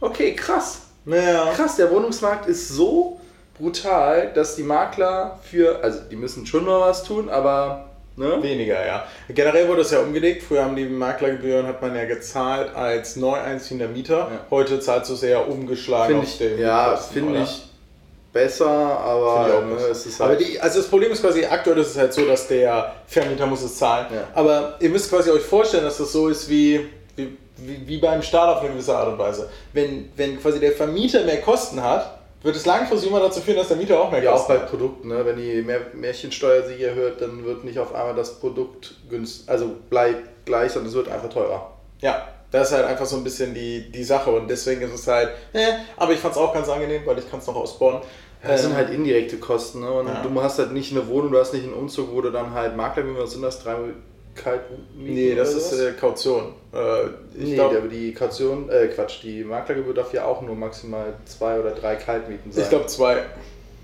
okay, 0.00 0.34
krass. 0.34 0.82
ja. 1.06 1.52
Krass, 1.52 1.76
der 1.76 1.90
Wohnungsmarkt 1.90 2.48
ist 2.48 2.68
so 2.68 3.19
brutal, 3.60 4.32
dass 4.34 4.56
die 4.56 4.62
Makler 4.62 5.38
für, 5.42 5.82
also 5.82 6.00
die 6.10 6.16
müssen 6.16 6.46
schon 6.46 6.64
noch 6.64 6.80
was 6.80 7.04
tun, 7.04 7.28
aber 7.28 7.90
ne? 8.16 8.42
Weniger, 8.42 8.84
ja. 8.84 9.04
Generell 9.28 9.68
wurde 9.68 9.82
es 9.82 9.90
ja 9.90 10.00
umgelegt. 10.00 10.42
Früher 10.42 10.64
haben 10.64 10.76
die 10.76 10.86
Maklergebühren 10.86 11.66
hat 11.66 11.82
man 11.82 11.94
ja 11.94 12.04
gezahlt 12.06 12.74
als 12.74 13.16
neu 13.16 13.36
einziehender 13.36 13.88
Mieter. 13.88 14.18
Ja. 14.18 14.46
Heute 14.50 14.80
zahlst 14.80 15.10
du 15.10 15.14
es 15.14 15.22
eher 15.22 15.48
umgeschlagen 15.48 16.06
Finde 16.06 16.22
auf 16.22 16.28
ich, 16.28 16.38
den 16.38 16.58
ja, 16.58 16.96
finde 16.96 17.42
ich 17.42 17.62
besser, 18.32 18.68
aber 18.68 19.62
ne, 19.66 19.74
es 19.90 20.06
ist 20.06 20.20
halt, 20.20 20.40
die, 20.40 20.60
also 20.60 20.78
das 20.78 20.88
Problem 20.88 21.10
ist 21.10 21.20
quasi, 21.20 21.44
aktuell 21.44 21.78
ist 21.78 21.88
es 21.88 21.98
halt 21.98 22.12
so, 22.12 22.24
dass 22.24 22.46
der 22.46 22.94
Vermieter 23.06 23.46
muss 23.46 23.62
es 23.62 23.76
zahlen. 23.76 24.06
Ja. 24.14 24.28
Aber 24.34 24.76
ihr 24.78 24.88
müsst 24.88 25.10
quasi 25.10 25.30
euch 25.30 25.42
vorstellen, 25.42 25.84
dass 25.84 25.98
das 25.98 26.12
so 26.12 26.28
ist 26.28 26.48
wie, 26.48 26.86
wie, 27.16 27.36
wie, 27.56 27.88
wie 27.88 27.98
beim 27.98 28.22
Staat 28.22 28.56
auf 28.56 28.62
eine 28.62 28.70
gewisse 28.70 28.96
Art 28.96 29.08
und 29.08 29.18
Weise. 29.18 29.50
Wenn, 29.72 30.10
wenn 30.16 30.40
quasi 30.40 30.60
der 30.60 30.72
Vermieter 30.72 31.24
mehr 31.24 31.40
Kosten 31.40 31.82
hat, 31.82 32.19
wird 32.42 32.56
es 32.56 32.66
langfristig 32.66 33.10
immer 33.10 33.20
dazu 33.20 33.40
führen, 33.40 33.58
dass 33.58 33.68
der 33.68 33.76
Mieter 33.76 34.00
auch 34.00 34.10
mehr 34.10 34.22
ja 34.22 34.32
auch 34.32 34.48
bei 34.48 34.58
hat. 34.58 34.70
Produkten, 34.70 35.08
ne? 35.08 35.24
wenn 35.26 35.36
die 35.36 35.62
Mehr 35.62 35.80
Märchensteuersiege 35.92 36.94
hört, 36.94 37.20
dann 37.20 37.44
wird 37.44 37.64
nicht 37.64 37.78
auf 37.78 37.94
einmal 37.94 38.14
das 38.14 38.38
Produkt 38.40 38.94
günstig, 39.08 39.48
also 39.48 39.70
bleibt 39.88 40.46
gleich, 40.46 40.72
sondern 40.72 40.88
es 40.90 40.94
wird 40.94 41.08
einfach 41.08 41.28
teurer. 41.28 41.72
Ja, 42.00 42.26
das 42.50 42.68
ist 42.70 42.76
halt 42.76 42.86
einfach 42.86 43.06
so 43.06 43.16
ein 43.16 43.24
bisschen 43.24 43.54
die, 43.54 43.90
die 43.92 44.04
Sache 44.04 44.30
und 44.30 44.48
deswegen 44.48 44.82
ist 44.82 44.94
es 44.94 45.06
halt, 45.06 45.30
äh, 45.52 45.72
aber 45.96 46.12
ich 46.12 46.18
fand 46.18 46.34
es 46.34 46.40
auch 46.40 46.52
ganz 46.52 46.68
angenehm, 46.68 47.02
weil 47.06 47.18
ich 47.18 47.30
kann 47.30 47.40
es 47.40 47.46
noch 47.46 47.56
ausbauen. 47.56 48.00
Das 48.42 48.62
sind 48.62 48.70
Ähm, 48.70 48.76
halt 48.78 48.88
indirekte 48.90 49.36
Kosten, 49.36 49.80
ne? 49.80 49.92
Und 49.92 50.06
Ja. 50.08 50.22
du 50.22 50.42
hast 50.42 50.58
halt 50.58 50.72
nicht 50.72 50.92
eine 50.92 51.06
Wohnung, 51.08 51.30
du 51.30 51.38
hast 51.38 51.52
nicht 51.52 51.64
einen 51.64 51.74
Umzug, 51.74 52.10
wo 52.10 52.22
du 52.22 52.30
dann 52.30 52.54
halt 52.54 52.74
Makler, 52.74 53.04
wie 53.06 53.14
was 53.16 53.32
sind 53.32 53.42
das, 53.42 53.62
drei 53.62 53.76
Kaltmieten? 54.34 55.14
Nee, 55.14 55.34
das 55.34 55.54
ist 55.54 55.78
äh, 55.78 55.92
Kaution. 55.92 56.54
Äh, 56.72 57.06
ich 57.34 57.50
nee, 57.50 57.54
glaube, 57.54 57.78
aber 57.78 57.88
die 57.88 58.12
Kaution, 58.12 58.68
äh, 58.68 58.88
Quatsch, 58.88 59.22
die 59.22 59.44
Maklergebühr 59.44 59.94
darf 59.94 60.12
ja 60.12 60.24
auch 60.24 60.42
nur 60.42 60.54
maximal 60.54 61.14
zwei 61.24 61.58
oder 61.58 61.72
drei 61.72 61.96
Kaltmieten 61.96 62.52
sein. 62.52 62.64
ich 62.64 62.70
glaube 62.70 62.86
zwei. 62.86 63.24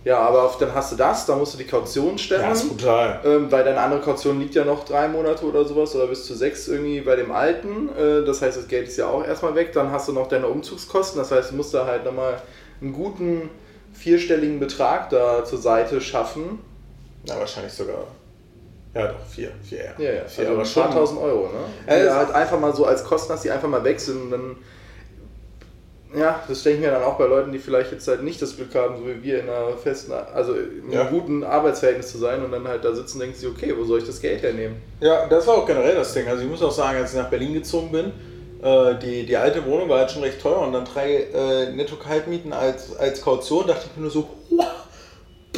ja, 0.04 0.18
aber 0.18 0.44
auf, 0.44 0.58
dann 0.58 0.72
hast 0.74 0.92
du 0.92 0.96
das, 0.96 1.26
dann 1.26 1.38
musst 1.38 1.54
du 1.54 1.58
die 1.58 1.66
Kaution 1.66 2.16
stellen. 2.18 2.42
Ja, 2.42 2.52
ist 2.52 2.68
brutal. 2.68 3.20
Ähm, 3.24 3.50
weil 3.50 3.64
deine 3.64 3.80
andere 3.80 4.00
Kaution 4.00 4.40
liegt 4.40 4.54
ja 4.54 4.64
noch 4.64 4.84
drei 4.84 5.08
Monate 5.08 5.44
oder 5.44 5.64
sowas 5.64 5.94
oder 5.94 6.06
bis 6.06 6.26
zu 6.26 6.34
sechs 6.34 6.68
irgendwie 6.68 7.00
bei 7.00 7.16
dem 7.16 7.32
alten. 7.32 7.88
Äh, 7.88 8.24
das 8.24 8.40
heißt, 8.42 8.56
das 8.56 8.68
Geld 8.68 8.88
ist 8.88 8.96
ja 8.96 9.08
auch 9.08 9.24
erstmal 9.24 9.54
weg. 9.54 9.72
Dann 9.72 9.90
hast 9.90 10.08
du 10.08 10.12
noch 10.12 10.28
deine 10.28 10.46
Umzugskosten. 10.46 11.18
Das 11.20 11.30
heißt, 11.32 11.50
du 11.50 11.56
musst 11.56 11.74
da 11.74 11.86
halt 11.86 12.04
nochmal 12.04 12.40
einen 12.80 12.92
guten 12.92 13.50
vierstelligen 13.92 14.60
Betrag 14.60 15.10
da 15.10 15.44
zur 15.44 15.58
Seite 15.58 16.00
schaffen. 16.00 16.60
Ja, 17.24 17.38
wahrscheinlich 17.38 17.72
sogar. 17.72 18.06
Ja, 18.96 19.06
doch, 19.08 19.26
vier. 19.28 19.50
Vier, 19.62 19.78
ja. 19.78 19.92
Ja, 19.98 20.12
ja. 20.12 20.24
Vier, 20.26 20.44
Also 20.44 20.54
aber 20.54 20.64
schon. 20.64 20.82
paar 20.84 20.92
tausend 20.94 21.20
Euro, 21.20 21.48
ne? 21.48 22.04
Ja, 22.04 22.14
halt 22.16 22.30
einfach 22.32 22.58
mal 22.58 22.74
so 22.74 22.84
als 22.86 23.04
Kosten 23.04 23.32
hast, 23.32 23.44
die 23.44 23.50
einfach 23.50 23.68
mal 23.68 23.84
weg 23.84 24.00
sind 24.00 24.22
und 24.22 24.30
dann. 24.30 24.56
Ja, 26.16 26.40
das 26.48 26.60
stelle 26.60 26.76
ich 26.76 26.80
mir 26.80 26.90
dann 26.92 27.02
auch 27.02 27.18
bei 27.18 27.26
Leuten, 27.26 27.52
die 27.52 27.58
vielleicht 27.58 27.92
jetzt 27.92 28.06
halt 28.08 28.22
nicht 28.22 28.40
das 28.40 28.56
Glück 28.56 28.74
haben, 28.74 28.96
so 28.96 29.06
wie 29.06 29.22
wir 29.22 29.40
in 29.40 29.50
einer 29.50 29.76
festen, 29.76 30.12
also 30.12 30.54
in 30.54 30.84
einem 30.84 30.92
Ja. 30.92 31.04
guten 31.10 31.42
Arbeitsverhältnis 31.44 32.10
zu 32.12 32.18
sein 32.18 32.42
und 32.44 32.52
dann 32.52 32.66
halt 32.66 32.84
da 32.84 32.94
sitzen 32.94 33.16
und 33.16 33.20
denken 33.22 33.36
sie, 33.36 33.46
okay, 33.48 33.74
wo 33.76 33.84
soll 33.84 33.98
ich 33.98 34.06
das 34.06 34.20
Geld 34.20 34.40
hernehmen? 34.42 34.76
Ja, 35.00 35.26
das 35.26 35.46
war 35.46 35.56
auch 35.56 35.66
generell 35.66 35.96
das 35.96 36.14
Ding. 36.14 36.26
Also 36.28 36.42
ich 36.42 36.48
muss 36.48 36.62
auch 36.62 36.70
sagen, 36.70 36.98
als 36.98 37.12
ich 37.12 37.18
nach 37.18 37.28
Berlin 37.28 37.54
gezogen 37.54 37.90
bin, 37.90 38.12
äh, 38.62 38.94
die, 39.02 39.26
die 39.26 39.36
alte 39.36 39.62
Wohnung 39.66 39.88
war 39.88 39.98
halt 39.98 40.10
schon 40.10 40.22
recht 40.22 40.40
teuer 40.40 40.60
und 40.60 40.72
dann 40.72 40.84
drei 40.86 41.24
äh, 41.34 41.70
Netto-Kaltmieten 41.72 42.52
als, 42.52 42.96
als 42.96 43.20
Kaution, 43.20 43.66
dachte 43.66 43.86
ich 43.90 43.96
mir 43.96 44.02
nur 44.02 44.10
so, 44.10 44.26
boah, 44.48 44.72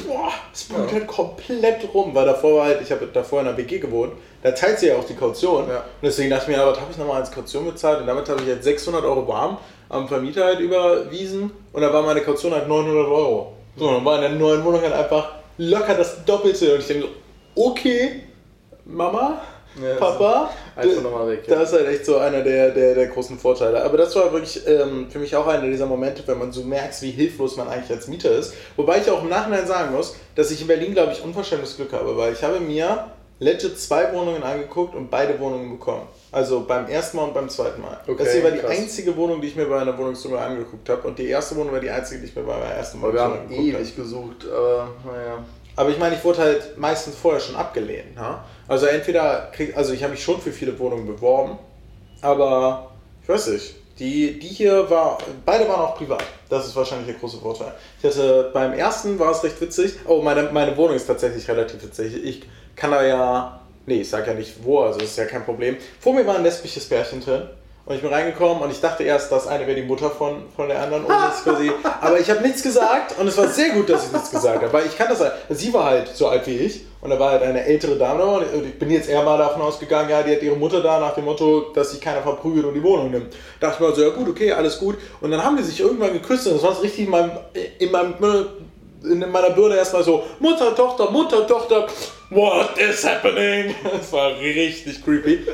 boah, 0.09 0.33
das 0.53 0.65
bringt 0.65 0.87
Ja. 0.89 0.95
halt 0.95 1.07
komplett 1.07 1.95
rum, 1.95 2.15
weil 2.15 2.27
davor 2.27 2.57
war 2.59 2.65
halt, 2.67 2.81
ich 2.83 2.91
habe 2.91 3.07
davor 3.13 3.41
in 3.43 3.49
einer 3.49 3.57
WG 3.57 3.79
gewohnt, 3.79 4.13
da 4.43 4.51
teilt 4.53 4.79
sie 4.79 4.89
ja 4.89 4.97
auch 4.97 5.05
die 5.05 5.15
Kaution. 5.15 5.69
Ja. 5.69 5.77
Und 5.79 5.85
deswegen 6.03 6.31
dachte 6.31 6.51
ich 6.51 6.57
mir, 6.57 6.67
was 6.67 6.81
habe 6.81 6.91
ich 6.91 6.97
nochmal 6.99 7.21
als 7.21 7.31
Kaution 7.31 7.65
bezahlt? 7.67 8.01
Und 8.01 8.07
damit 8.07 8.29
habe 8.29 8.41
ich 8.43 8.49
jetzt 8.49 8.65
600 8.65 9.05
Euro 9.05 9.27
warm 9.29 9.59
am 9.89 10.07
Vermieter 10.09 10.45
halt 10.45 10.61
überwiesen 10.61 11.51
und 11.73 11.83
da 11.83 11.93
war 11.93 12.03
meine 12.03 12.21
Kaution 12.21 12.53
halt 12.53 12.69
900 12.69 13.07
Euro. 13.09 13.53
So, 13.77 13.91
dann 13.93 14.05
war 14.05 14.17
in 14.17 14.23
der 14.23 14.31
neuen 14.31 14.65
Wohnung 14.65 14.81
halt 14.83 14.93
einfach 14.93 15.33
locker 15.57 15.95
das 15.95 16.25
Doppelte 16.25 16.75
und 16.75 16.81
ich 16.81 16.87
denke 16.89 17.07
so, 17.55 17.63
okay, 17.71 18.23
Mama, 18.85 19.41
Ja, 19.83 19.95
Papa, 19.97 20.51
Einfach 20.77 20.97
d- 20.97 21.03
nochmal 21.03 21.29
weg. 21.29 21.43
Ja. 21.47 21.57
das 21.59 21.73
ist 21.73 21.79
halt 21.79 21.89
echt 21.89 22.05
so 22.07 22.17
einer 22.19 22.43
der, 22.43 22.71
der, 22.71 22.95
der 22.95 23.07
großen 23.07 23.39
Vorteile. 23.39 23.83
Aber 23.83 23.97
das 23.97 24.15
war 24.17 24.33
wirklich 24.33 24.61
ähm, 24.67 25.07
für 25.11 25.19
mich 25.19 25.35
auch 25.37 25.47
einer 25.47 25.67
dieser 25.67 25.87
Momente, 25.87 26.23
wenn 26.27 26.39
man 26.39 26.53
so 26.53 26.63
merkt, 26.65 27.01
wie 27.03 27.11
hilflos 27.11 27.57
man 27.57 27.69
eigentlich 27.69 27.91
als 27.91 28.09
Mieter 28.09 28.31
ist. 28.33 28.55
Wobei 28.77 28.99
ich 28.99 29.11
auch 29.11 29.23
im 29.23 29.29
Nachhinein 29.29 29.67
sagen 29.67 29.95
muss, 29.95 30.17
dass 30.35 30.51
ich 30.51 30.61
in 30.61 30.67
Berlin, 30.67 30.93
glaube 30.95 31.13
ich, 31.13 31.23
unverschämtes 31.23 31.77
Glück 31.77 31.93
habe, 31.93 32.17
weil 32.17 32.33
ich 32.33 32.43
habe 32.43 32.61
mir 32.61 33.07
legit 33.41 33.79
zwei 33.79 34.13
Wohnungen 34.13 34.43
angeguckt 34.43 34.97
und 34.97 35.11
beide 35.11 35.39
Wohnungen 35.39 35.71
bekommen. 35.71 36.03
Also 36.33 36.65
beim 36.67 36.87
ersten 36.89 37.17
Mal 37.19 37.25
und 37.25 37.35
beim 37.35 37.49
zweiten 37.49 37.81
Mal. 37.81 37.99
Okay, 38.07 38.17
das 38.19 38.33
hier 38.33 38.43
war 38.45 38.51
die 38.51 38.59
krass. 38.59 38.71
einzige 38.73 39.17
Wohnung, 39.17 39.41
die 39.41 39.47
ich 39.47 39.57
mir 39.57 39.65
bei 39.67 39.79
einer 39.81 39.97
Wohnungssumme 39.97 40.39
angeguckt 40.39 40.89
habe. 40.89 41.07
Und 41.07 41.19
die 41.19 41.29
erste 41.29 41.55
Wohnung 41.57 41.73
war 41.73 41.81
die 41.81 41.89
einzige, 41.89 42.21
die 42.21 42.27
ich 42.27 42.35
mir 42.37 42.43
bei 42.43 42.53
meiner 42.59 42.75
ersten 42.75 43.01
wir 43.01 43.07
haben 43.21 43.35
angeguckt 43.35 43.53
habe. 43.59 43.63
ewig 43.79 43.97
gesucht, 43.97 44.47
aber 44.53 44.89
naja. 45.07 45.45
Aber 45.79 45.91
ich 45.91 45.99
meine, 45.99 46.17
ich 46.17 46.25
wurde 46.25 46.39
halt 46.39 46.77
meistens 46.77 47.15
vorher 47.15 47.41
schon 47.41 47.55
abgelehnt. 47.55 48.17
Ja? 48.17 48.45
Also 48.67 48.87
entweder 48.87 49.49
krieg, 49.53 49.77
also 49.77 49.93
ich 49.93 50.03
habe 50.03 50.11
mich 50.11 50.23
schon 50.25 50.41
für 50.41 50.51
viele 50.51 50.77
Wohnungen 50.77 51.07
beworben, 51.07 51.57
aber 52.21 52.91
ich 53.23 53.29
weiß 53.29 53.47
nicht. 53.47 53.77
Die, 54.01 54.41
die 54.41 54.49
hier 54.49 54.91
war, 54.91 55.19
beide 55.45 55.69
waren 55.69 55.81
auch 55.81 55.97
privat. 55.97 56.25
Das 56.49 56.67
ist 56.67 56.75
wahrscheinlich 56.75 57.07
der 57.07 57.15
große 57.17 57.39
Vorteil. 57.39 57.73
Ich 58.01 58.05
hatte 58.05 58.51
beim 58.53 58.73
ersten 58.73 59.21
war 59.21 59.31
es 59.31 59.45
recht 59.45 59.61
witzig. 59.61 59.95
Oh, 60.05 60.21
meine, 60.21 60.51
meine 60.51 60.77
Wohnung 60.77 60.97
ist 60.97 61.07
tatsächlich 61.07 61.49
relativ 61.49 61.81
witzig. 61.81 62.25
Ich 62.25 62.43
kann 62.75 62.91
da 62.91 63.05
ja, 63.05 63.61
nee, 63.87 64.01
ich 64.01 64.11
sag 64.11 64.27
ja 64.27 64.35
nicht 64.35 64.65
wo, 64.65 64.81
also 64.81 64.99
das 64.99 65.11
ist 65.11 65.19
ja 65.19 65.27
kein 65.27 65.45
Problem. 65.45 65.77
Vor 66.01 66.13
mir 66.13 66.27
war 66.27 66.35
ein 66.35 66.43
lesbisches 66.43 66.89
Pärchen 66.89 67.21
drin. 67.21 67.43
Und 67.89 67.95
ich 67.95 68.03
bin 68.03 68.13
reingekommen 68.13 68.63
und 68.63 68.71
ich 68.71 68.83
dachte 68.83 69.03
erst, 69.03 69.33
das 69.33 69.47
eine 69.47 69.67
wäre 69.67 69.75
die 69.75 69.87
Mutter 69.87 70.11
von, 70.11 70.43
von 70.55 70.69
der 70.69 70.83
anderen. 70.83 71.05
Und 71.05 71.11
das 71.11 71.43
quasi, 71.43 71.73
aber 72.03 72.21
ich 72.21 72.29
habe 72.29 72.43
nichts 72.43 72.63
gesagt 72.63 73.19
und 73.19 73.27
es 73.27 73.39
war 73.39 73.49
sehr 73.49 73.71
gut, 73.71 73.89
dass 73.89 74.05
ich 74.05 74.13
nichts 74.13 74.31
gesagt 74.31 74.63
habe. 74.63 74.71
Weil 74.71 74.85
ich 74.85 74.99
kann 74.99 75.09
das 75.09 75.21
halt. 75.21 75.33
Sie 75.49 75.73
war 75.73 75.87
halt 75.87 76.09
so 76.09 76.29
alt 76.29 76.47
wie 76.47 76.59
ich 76.59 76.85
und 77.01 77.09
da 77.09 77.19
war 77.19 77.31
halt 77.31 77.43
eine 77.43 77.65
ältere 77.65 77.97
Dame 77.97 78.19
da 78.19 78.27
und 78.27 78.67
ich 78.67 78.79
bin 78.79 78.91
jetzt 78.91 79.09
eher 79.09 79.23
mal 79.23 79.39
davon 79.39 79.63
ausgegangen, 79.63 80.11
ja, 80.11 80.23
die 80.23 80.33
hat 80.33 80.43
ihre 80.43 80.57
Mutter 80.57 80.83
da 80.83 81.01
nach 81.01 81.15
dem 81.15 81.25
Motto, 81.25 81.73
dass 81.75 81.93
sich 81.93 82.01
keiner 82.03 82.21
verprügelt 82.21 82.67
und 82.67 82.75
die 82.75 82.83
Wohnung 82.83 83.11
nimmt. 83.11 83.35
Dachte 83.59 83.77
ich 83.81 83.89
mir 83.89 83.95
so, 83.95 84.03
ja 84.03 84.11
gut, 84.11 84.29
okay, 84.29 84.53
alles 84.53 84.79
gut. 84.79 84.97
Und 85.23 85.31
dann 85.31 85.43
haben 85.43 85.57
die 85.57 85.63
sich 85.63 85.81
irgendwann 85.81 86.13
geküsst 86.13 86.47
und 86.47 86.57
das 86.57 86.63
war 86.63 86.83
richtig 86.83 87.07
in 87.07 87.11
meinem, 87.11 87.31
in 87.79 87.91
meinem 87.91 88.15
in 89.05 89.31
meiner 89.31 89.51
Birne 89.51 89.77
erstmal 89.77 90.03
so, 90.03 90.25
Mutter, 90.39 90.75
Tochter, 90.75 91.11
Mutter, 91.11 91.47
Tochter, 91.47 91.87
what 92.31 92.79
is 92.79 93.05
happening? 93.05 93.75
Das 93.93 94.13
war 94.13 94.39
richtig 94.39 95.05
creepy. 95.05 95.47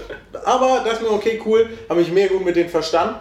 Aber 0.44 0.82
dachte 0.84 1.04
mir, 1.04 1.10
okay, 1.10 1.40
cool, 1.44 1.68
habe 1.88 2.00
mich 2.00 2.10
mehr 2.10 2.28
gut 2.28 2.44
mit 2.44 2.56
denen 2.56 2.70
verstanden. 2.70 3.16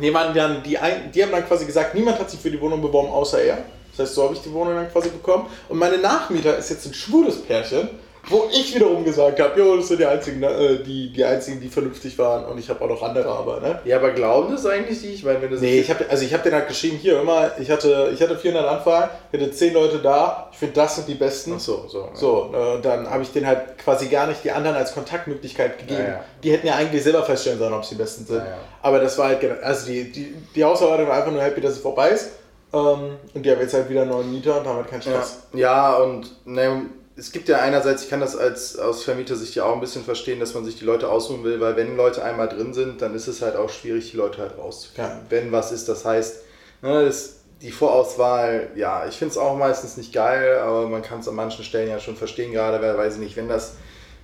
Die, 0.00 0.12
waren 0.12 0.34
dann, 0.34 0.62
die, 0.62 0.78
ein, 0.78 1.12
die 1.12 1.22
haben 1.22 1.32
dann 1.32 1.46
quasi 1.46 1.66
gesagt, 1.66 1.94
niemand 1.94 2.18
hat 2.18 2.30
sich 2.30 2.40
für 2.40 2.50
die 2.50 2.60
Wohnung 2.60 2.80
beworben, 2.80 3.08
außer 3.08 3.42
er. 3.42 3.58
Das 3.90 4.06
heißt, 4.06 4.14
so 4.14 4.24
habe 4.24 4.34
ich 4.34 4.40
die 4.40 4.52
Wohnung 4.52 4.74
dann 4.74 4.90
quasi 4.90 5.10
bekommen. 5.10 5.46
Und 5.68 5.78
meine 5.78 5.98
Nachmieter 5.98 6.56
ist 6.56 6.70
jetzt 6.70 6.86
ein 6.86 6.94
schwules 6.94 7.42
Pärchen, 7.42 7.90
wo 8.28 8.44
ich 8.52 8.74
wiederum 8.74 9.04
gesagt 9.04 9.40
habe, 9.40 9.58
jo, 9.60 9.76
das 9.76 9.88
sind 9.88 9.98
die 10.00 10.06
einzigen, 10.06 10.40
ne, 10.40 10.46
äh, 10.48 10.82
die, 10.82 11.12
die 11.12 11.24
einzigen, 11.24 11.60
die 11.60 11.68
vernünftig 11.68 12.16
waren. 12.18 12.44
Und 12.44 12.56
ich 12.58 12.68
habe 12.70 12.82
auch 12.84 12.88
noch 12.88 13.02
andere, 13.02 13.28
aber, 13.28 13.60
ne? 13.60 13.80
Ja, 13.84 13.96
aber 13.96 14.10
glauben 14.12 14.52
das 14.52 14.64
eigentlich 14.64 15.00
die? 15.02 15.08
Ich 15.08 15.24
meine, 15.24 15.42
wenn 15.42 15.50
das 15.50 15.60
Nee, 15.60 15.80
ich 15.80 15.90
habe 15.90 16.04
also 16.08 16.24
ich 16.24 16.32
hab 16.32 16.42
den 16.44 16.54
halt 16.54 16.68
geschrieben, 16.68 16.96
hier 16.98 17.20
immer, 17.20 17.50
ich 17.58 17.70
hatte, 17.70 18.10
ich 18.14 18.22
hatte 18.22 18.36
400 18.38 18.66
Anfragen, 18.70 19.10
ich 19.32 19.40
hatte 19.40 19.50
10 19.50 19.74
Leute 19.74 19.98
da, 19.98 20.48
ich 20.52 20.58
finde, 20.58 20.74
das 20.74 20.94
sind 20.96 21.08
die 21.08 21.14
besten. 21.14 21.54
Ach 21.56 21.60
so, 21.60 21.84
so. 21.88 22.08
So, 22.14 22.54
äh, 22.54 22.80
dann 22.80 23.10
habe 23.10 23.22
ich 23.24 23.32
denen 23.32 23.46
halt 23.46 23.76
quasi 23.78 24.06
gar 24.06 24.26
nicht 24.28 24.44
die 24.44 24.52
anderen 24.52 24.76
als 24.76 24.94
Kontaktmöglichkeit 24.94 25.78
gegeben. 25.78 26.02
Ja, 26.02 26.08
ja. 26.08 26.24
Die 26.44 26.52
hätten 26.52 26.66
ja 26.68 26.74
eigentlich 26.76 27.02
selber 27.02 27.24
feststellen 27.24 27.58
sollen, 27.58 27.72
ob 27.74 27.84
sie 27.84 27.96
die 27.96 28.02
besten 28.02 28.24
sind. 28.24 28.42
Aber 28.82 29.00
das 29.00 29.18
war 29.18 29.28
halt, 29.28 29.40
genau- 29.40 29.60
also 29.62 29.86
die, 29.86 30.12
die, 30.12 30.34
die 30.54 30.64
Hausarbeitung 30.64 31.08
war 31.08 31.16
einfach 31.16 31.32
nur 31.32 31.42
happy, 31.42 31.60
dass 31.60 31.72
es 31.72 31.78
vorbei 31.78 32.10
ist. 32.10 32.30
Ähm, 32.72 33.16
und 33.34 33.44
die 33.44 33.50
haben 33.50 33.60
jetzt 33.60 33.74
halt 33.74 33.88
wieder 33.90 34.04
neuen 34.06 34.30
Mieter 34.32 34.58
und 34.60 34.66
haben 34.66 34.76
halt 34.76 34.88
keinen 34.88 35.02
Ja, 35.02 35.10
Stress. 35.22 35.38
ja 35.52 35.94
und 35.96 36.30
ne, 36.46 36.82
es 37.16 37.32
gibt 37.32 37.48
ja 37.48 37.58
einerseits, 37.58 38.04
ich 38.04 38.10
kann 38.10 38.20
das 38.20 38.36
als 38.36 38.78
aus 38.78 39.04
Vermietersicht 39.04 39.54
ja 39.54 39.64
auch 39.64 39.74
ein 39.74 39.80
bisschen 39.80 40.04
verstehen, 40.04 40.40
dass 40.40 40.54
man 40.54 40.64
sich 40.64 40.78
die 40.78 40.84
Leute 40.84 41.08
aussuchen 41.08 41.44
will, 41.44 41.60
weil 41.60 41.76
wenn 41.76 41.96
Leute 41.96 42.24
einmal 42.24 42.48
drin 42.48 42.72
sind, 42.72 43.02
dann 43.02 43.14
ist 43.14 43.26
es 43.26 43.42
halt 43.42 43.56
auch 43.56 43.68
schwierig, 43.68 44.10
die 44.10 44.16
Leute 44.16 44.38
halt 44.40 44.56
rauszukriegen. 44.56 45.10
Ja. 45.10 45.20
Wenn 45.28 45.52
was 45.52 45.72
ist, 45.72 45.88
das 45.88 46.04
heißt, 46.04 46.42
ne, 46.80 47.04
das, 47.04 47.40
die 47.60 47.70
Vorauswahl, 47.70 48.70
ja, 48.76 49.06
ich 49.06 49.16
finde 49.16 49.32
es 49.32 49.38
auch 49.38 49.56
meistens 49.56 49.96
nicht 49.96 50.12
geil, 50.12 50.58
aber 50.58 50.88
man 50.88 51.02
kann 51.02 51.20
es 51.20 51.28
an 51.28 51.34
manchen 51.34 51.64
Stellen 51.64 51.88
ja 51.88 52.00
schon 52.00 52.16
verstehen, 52.16 52.52
gerade 52.52 52.80
weil, 52.82 52.96
weiß 52.96 53.14
ich 53.14 53.20
nicht, 53.20 53.36
wenn 53.36 53.48
das 53.48 53.74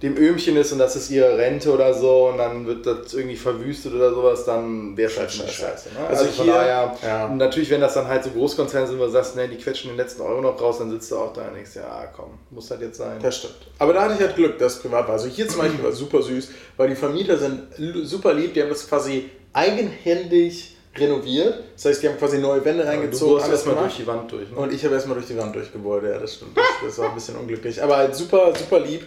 dem 0.02 0.16
Öhmchen 0.16 0.56
ist 0.56 0.70
und 0.72 0.78
das 0.78 0.94
ist 0.94 1.10
ihre 1.10 1.36
Rente 1.36 1.72
oder 1.72 1.92
so 1.92 2.28
und 2.28 2.38
dann 2.38 2.64
wird 2.66 2.86
das 2.86 3.14
irgendwie 3.14 3.34
verwüstet 3.34 3.92
oder 3.94 4.14
sowas, 4.14 4.44
dann 4.44 4.96
wäre 4.96 5.10
es 5.10 5.18
halt 5.18 5.32
schon 5.32 5.46
Scheiße. 5.46 5.62
scheiße. 5.62 5.88
Ne? 5.94 6.06
Also 6.08 6.20
Also, 6.22 6.32
von 6.34 6.44
hier- 6.44 6.54
daher, 6.54 6.96
ja. 7.02 7.28
natürlich, 7.28 7.68
wenn 7.70 7.80
das 7.80 7.94
dann 7.94 8.06
halt 8.06 8.22
so 8.22 8.30
Großkonzerne 8.30 8.86
sind, 8.86 8.98
wo 9.00 9.04
du 9.06 9.10
sagst, 9.10 9.34
ne, 9.34 9.48
die 9.48 9.56
quetschen 9.56 9.90
den 9.90 9.96
letzten 9.96 10.22
Euro 10.22 10.40
noch 10.40 10.60
raus, 10.60 10.78
dann 10.78 10.90
sitzt 10.90 11.10
du 11.10 11.16
auch 11.16 11.32
da 11.32 11.48
und 11.48 11.54
denkst, 11.56 11.74
ja 11.74 12.06
komm, 12.14 12.30
muss 12.50 12.70
halt 12.70 12.80
jetzt 12.82 12.98
sein. 12.98 13.18
Das 13.20 13.38
stimmt. 13.38 13.56
Aber 13.80 13.92
da 13.92 14.02
hatte 14.02 14.14
ich 14.14 14.20
halt 14.20 14.36
Glück, 14.36 14.56
dass 14.58 14.74
es 14.76 14.78
privat 14.82 15.06
war. 15.08 15.14
Also 15.14 15.26
hier 15.26 15.48
zum 15.48 15.60
Beispiel 15.62 15.82
war 15.82 15.90
es 15.90 15.98
super 15.98 16.22
süß, 16.22 16.48
weil 16.76 16.88
die 16.90 16.94
Vermieter 16.94 17.36
sind 17.36 17.62
super 18.04 18.32
lieb, 18.34 18.54
die 18.54 18.62
haben 18.62 18.68
das 18.70 18.88
quasi 18.88 19.28
eigenhändig 19.52 20.76
renoviert. 20.96 21.54
Das 21.76 21.84
heißt, 21.86 22.02
die 22.02 22.08
haben 22.08 22.18
quasi 22.18 22.38
neue 22.38 22.64
Wände 22.64 22.82
du 22.82 22.88
reingezogen, 22.88 23.34
bohrst 23.34 23.48
erstmal 23.50 23.74
gemacht. 23.76 23.90
durch 23.90 23.98
die 23.98 24.06
Wand 24.06 24.32
durch. 24.32 24.50
Ne? 24.50 24.56
Und 24.56 24.72
ich 24.72 24.84
habe 24.84 24.94
erstmal 24.94 25.16
durch 25.16 25.28
die 25.28 25.36
Wand 25.36 25.54
durchgebohrt, 25.54 26.04
ja, 26.04 26.18
das 26.18 26.34
stimmt. 26.34 26.56
Das, 26.56 26.64
das 26.84 26.98
war 26.98 27.08
ein 27.10 27.14
bisschen 27.14 27.36
unglücklich. 27.36 27.82
Aber 27.82 27.96
halt 27.96 28.14
super, 28.14 28.52
super 28.56 28.80
lieb. 28.80 29.06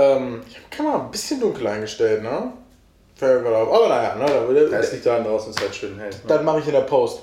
Ähm, 0.00 0.42
ich 0.48 0.56
habe 0.56 0.64
die 0.70 0.76
Kamera 0.76 1.04
ein 1.04 1.10
bisschen 1.10 1.40
dunkel 1.40 1.66
eingestellt, 1.66 2.22
ne? 2.22 2.52
Fällt 3.16 3.42
mir 3.42 3.50
gerade 3.50 3.62
auf. 3.64 3.72
Aber 3.74 3.88
naja, 3.88 4.14
ne, 4.16 4.24
da 4.26 4.48
würde, 4.48 4.70
Ja, 4.70 4.78
es 4.78 4.92
liegt 4.92 5.04
da 5.06 5.20
draußen, 5.20 5.50
ist 5.50 5.60
halt 5.60 5.74
schön 5.74 5.98
hell. 5.98 6.08
Ne? 6.10 6.16
das 6.26 6.42
mache 6.42 6.60
ich 6.60 6.66
in 6.66 6.72
der 6.72 6.80
Post. 6.82 7.20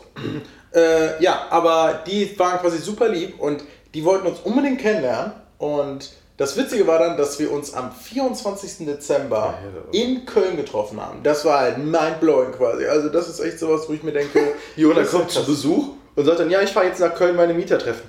äh, 0.74 1.22
ja, 1.24 1.48
aber 1.50 2.02
die 2.06 2.38
waren 2.38 2.60
quasi 2.60 2.78
super 2.78 3.10
lieb 3.10 3.40
und 3.40 3.64
die 3.94 4.04
wollten 4.06 4.28
uns 4.28 4.40
unbedingt 4.44 4.80
kennenlernen. 4.80 5.32
Und 5.58 6.12
das 6.38 6.56
Witzige 6.56 6.86
war 6.86 7.00
dann, 7.00 7.18
dass 7.18 7.40
wir 7.40 7.52
uns 7.52 7.74
am 7.74 7.92
24. 7.92 8.86
Dezember 8.86 9.56
Ja, 9.64 9.70
das- 9.74 10.00
in 10.00 10.24
Köln 10.28 10.56
getroffen 10.56 11.02
haben. 11.02 11.24
Das 11.24 11.44
war 11.46 11.62
halt 11.62 11.80
mindblowing 11.80 12.52
quasi. 12.52 12.86
Also 12.86 13.10
das 13.10 13.28
ist 13.28 13.40
echt 13.40 13.58
sowas, 13.58 13.90
wo 13.90 13.94
ich 13.94 14.04
mir 14.04 14.12
denke, 14.12 14.40
Jona 14.76 15.00
das 15.02 15.10
kommt 15.12 15.32
zu. 15.32 15.44
Besuch 15.46 15.88
und 16.16 16.26
sagt 16.26 16.40
dann, 16.40 16.52
ja, 16.52 16.62
ich 16.62 16.70
fahre 16.72 16.86
jetzt 16.88 17.00
nach 17.00 17.16
Köln 17.16 17.36
meine 17.36 17.56
Mieter 17.56 17.80
treffen. 17.80 18.08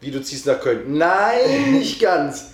Wie, 0.00 0.10
du 0.10 0.22
ziehst 0.22 0.46
nach 0.46 0.60
Köln? 0.60 0.96
Nein, 0.96 1.72
nicht 1.72 2.00
ganz. 2.00 2.52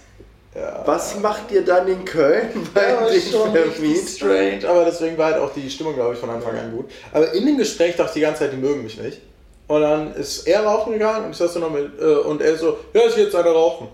Ja. 0.55 0.83
Was 0.87 1.19
macht 1.19 1.51
ihr 1.51 1.65
dann 1.65 1.89
in 1.89 2.05
Köln 2.05 2.49
bei 2.75 2.89
Ja, 2.89 3.05
richtig 3.07 3.35
Vermietern? 3.35 4.07
strange, 4.07 4.69
aber 4.69 4.85
deswegen 4.85 5.19
war 5.19 5.33
halt 5.33 5.39
auch 5.43 5.53
die 5.53 5.69
Stimmung, 5.69 5.95
glaube 5.95 6.15
ich, 6.15 6.21
von 6.21 6.31
Anfang 6.31 6.57
an 6.57 6.71
gut. 6.71 6.91
Aber 7.13 7.33
in 7.33 7.45
dem 7.45 7.59
Gespräch 7.59 7.97
dachte 7.97 8.11
ich 8.11 8.15
die 8.15 8.21
ganze 8.21 8.41
Zeit, 8.41 8.53
die 8.53 8.57
mögen 8.57 8.85
mich 8.85 8.97
nicht. 9.01 9.21
Und 9.67 9.81
dann 9.81 10.15
ist 10.15 10.47
er 10.47 10.65
rauchen 10.65 10.93
gegangen 10.93 11.25
und 11.25 11.31
ich 11.33 11.37
saß 11.39 11.57
noch 11.57 11.71
mit, 11.71 11.99
äh, 12.01 12.05
und 12.05 12.41
er 12.43 12.57
so, 12.57 12.77
ja, 12.93 13.01
ich 13.09 13.15
gehe 13.15 13.25
jetzt 13.25 13.35
eine 13.35 13.49
rauchen. 13.51 13.89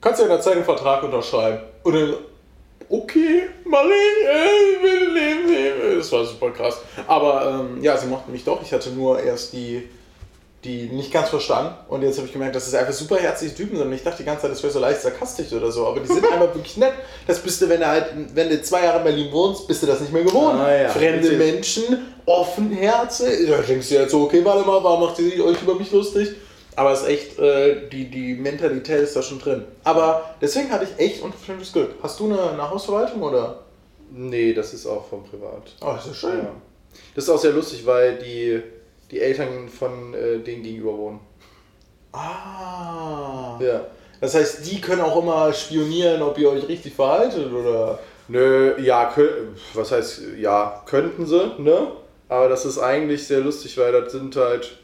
Kannst 0.00 0.20
ja 0.20 0.26
in 0.26 0.30
der 0.30 0.40
Zeit 0.40 0.54
einen 0.54 0.64
Vertrag 0.64 1.02
unterschreiben. 1.02 1.60
Und 1.82 1.94
dann, 1.94 2.10
so, 2.10 2.18
okay, 2.90 3.48
mach 3.64 3.84
ich, 3.84 4.26
äh, 4.28 4.76
ich 4.76 4.82
will 4.82 5.12
leben, 5.14 5.48
leben. 5.48 5.98
Das 5.98 6.12
war 6.12 6.24
super 6.24 6.50
krass. 6.50 6.78
Aber 7.06 7.64
ähm, 7.72 7.82
ja, 7.82 7.96
sie 7.96 8.06
mochten 8.06 8.30
mich 8.30 8.44
doch. 8.44 8.62
Ich 8.62 8.72
hatte 8.72 8.90
nur 8.90 9.20
erst 9.20 9.52
die, 9.52 9.88
die 10.64 10.88
nicht 10.88 11.12
ganz 11.12 11.28
verstanden. 11.28 11.74
Und 11.88 12.02
jetzt 12.02 12.16
habe 12.16 12.26
ich 12.26 12.32
gemerkt, 12.32 12.56
dass 12.56 12.66
es 12.66 12.74
einfach 12.74 12.92
super 12.92 13.16
herzliche 13.16 13.54
Typen 13.54 13.76
sind. 13.76 13.86
Und 13.86 13.92
ich 13.92 14.02
dachte 14.02 14.18
die 14.18 14.24
ganze 14.24 14.42
Zeit, 14.42 14.50
das 14.50 14.62
wäre 14.62 14.72
so 14.72 14.80
leicht 14.80 15.00
sarkastisch 15.00 15.52
oder 15.52 15.70
so. 15.70 15.86
Aber 15.86 16.00
die 16.00 16.08
sind 16.08 16.24
einfach 16.32 16.52
wirklich 16.54 16.76
nett. 16.76 16.94
Das 17.26 17.38
bist 17.38 17.62
du, 17.62 17.68
wenn 17.68 17.80
du 17.80 17.86
halt, 17.86 18.06
wenn 18.34 18.48
du 18.48 18.60
zwei 18.62 18.84
Jahre 18.84 18.98
in 18.98 19.04
Berlin 19.04 19.32
wohnst, 19.32 19.68
bist 19.68 19.82
du 19.82 19.86
das 19.86 20.00
nicht 20.00 20.12
mehr 20.12 20.24
gewohnt. 20.24 20.58
Ah, 20.58 20.74
ja. 20.74 20.88
Fremde 20.88 21.28
Natürlich. 21.28 21.38
Menschen, 21.38 21.84
offenherzig. 22.26 23.48
Da 23.48 23.58
denkst 23.58 23.88
du 23.88 23.94
jetzt 23.94 24.10
so, 24.10 24.22
okay, 24.22 24.44
warte 24.44 24.66
mal, 24.66 24.82
warum 24.82 25.02
macht 25.02 25.18
ihr 25.20 25.44
euch 25.44 25.62
über 25.62 25.76
mich 25.76 25.92
lustig? 25.92 26.30
Aber 26.74 26.92
es 26.92 27.02
ist 27.02 27.08
echt, 27.08 27.38
äh, 27.38 27.88
die, 27.88 28.10
die 28.10 28.34
Mentalität 28.34 29.00
ist 29.00 29.14
da 29.16 29.22
schon 29.22 29.40
drin. 29.40 29.64
Aber 29.84 30.34
deswegen 30.40 30.70
hatte 30.70 30.84
ich 30.84 31.04
echt 31.04 31.22
unverschämtes 31.22 31.72
Glück. 31.72 31.94
Hast 32.02 32.18
du 32.20 32.26
eine, 32.26 32.50
eine 32.50 32.70
Hausverwaltung 32.70 33.22
oder? 33.22 33.60
Nee, 34.10 34.54
das 34.54 34.74
ist 34.74 34.86
auch 34.86 35.06
von 35.08 35.24
privat. 35.24 35.74
Oh, 35.80 35.92
das 35.94 36.06
ist 36.06 36.16
schön. 36.16 36.38
Ja. 36.38 36.50
Das 37.14 37.24
ist 37.24 37.30
auch 37.30 37.38
sehr 37.38 37.52
lustig, 37.52 37.84
weil 37.84 38.18
die, 38.18 38.62
die 39.10 39.20
Eltern 39.20 39.68
von 39.68 40.14
äh, 40.14 40.38
denen 40.38 40.62
gegenüber 40.62 40.96
wohnen. 40.96 41.20
Ah. 42.12 43.58
Ja. 43.60 43.80
Das 44.20 44.34
heißt, 44.34 44.66
die 44.70 44.80
können 44.80 45.00
auch 45.02 45.20
immer 45.22 45.52
spionieren, 45.52 46.22
ob 46.22 46.38
ihr 46.38 46.50
euch 46.50 46.66
richtig 46.68 46.94
verhaltet, 46.94 47.52
oder? 47.52 47.98
Nö, 48.26 48.74
ja, 48.80 49.14
was 49.74 49.92
heißt, 49.92 50.22
ja, 50.38 50.82
könnten 50.86 51.24
sie, 51.26 51.52
ne? 51.58 51.92
Aber 52.28 52.48
das 52.48 52.66
ist 52.66 52.78
eigentlich 52.78 53.26
sehr 53.26 53.40
lustig, 53.40 53.78
weil 53.78 53.92
das 53.92 54.12
sind 54.12 54.36
halt 54.36 54.76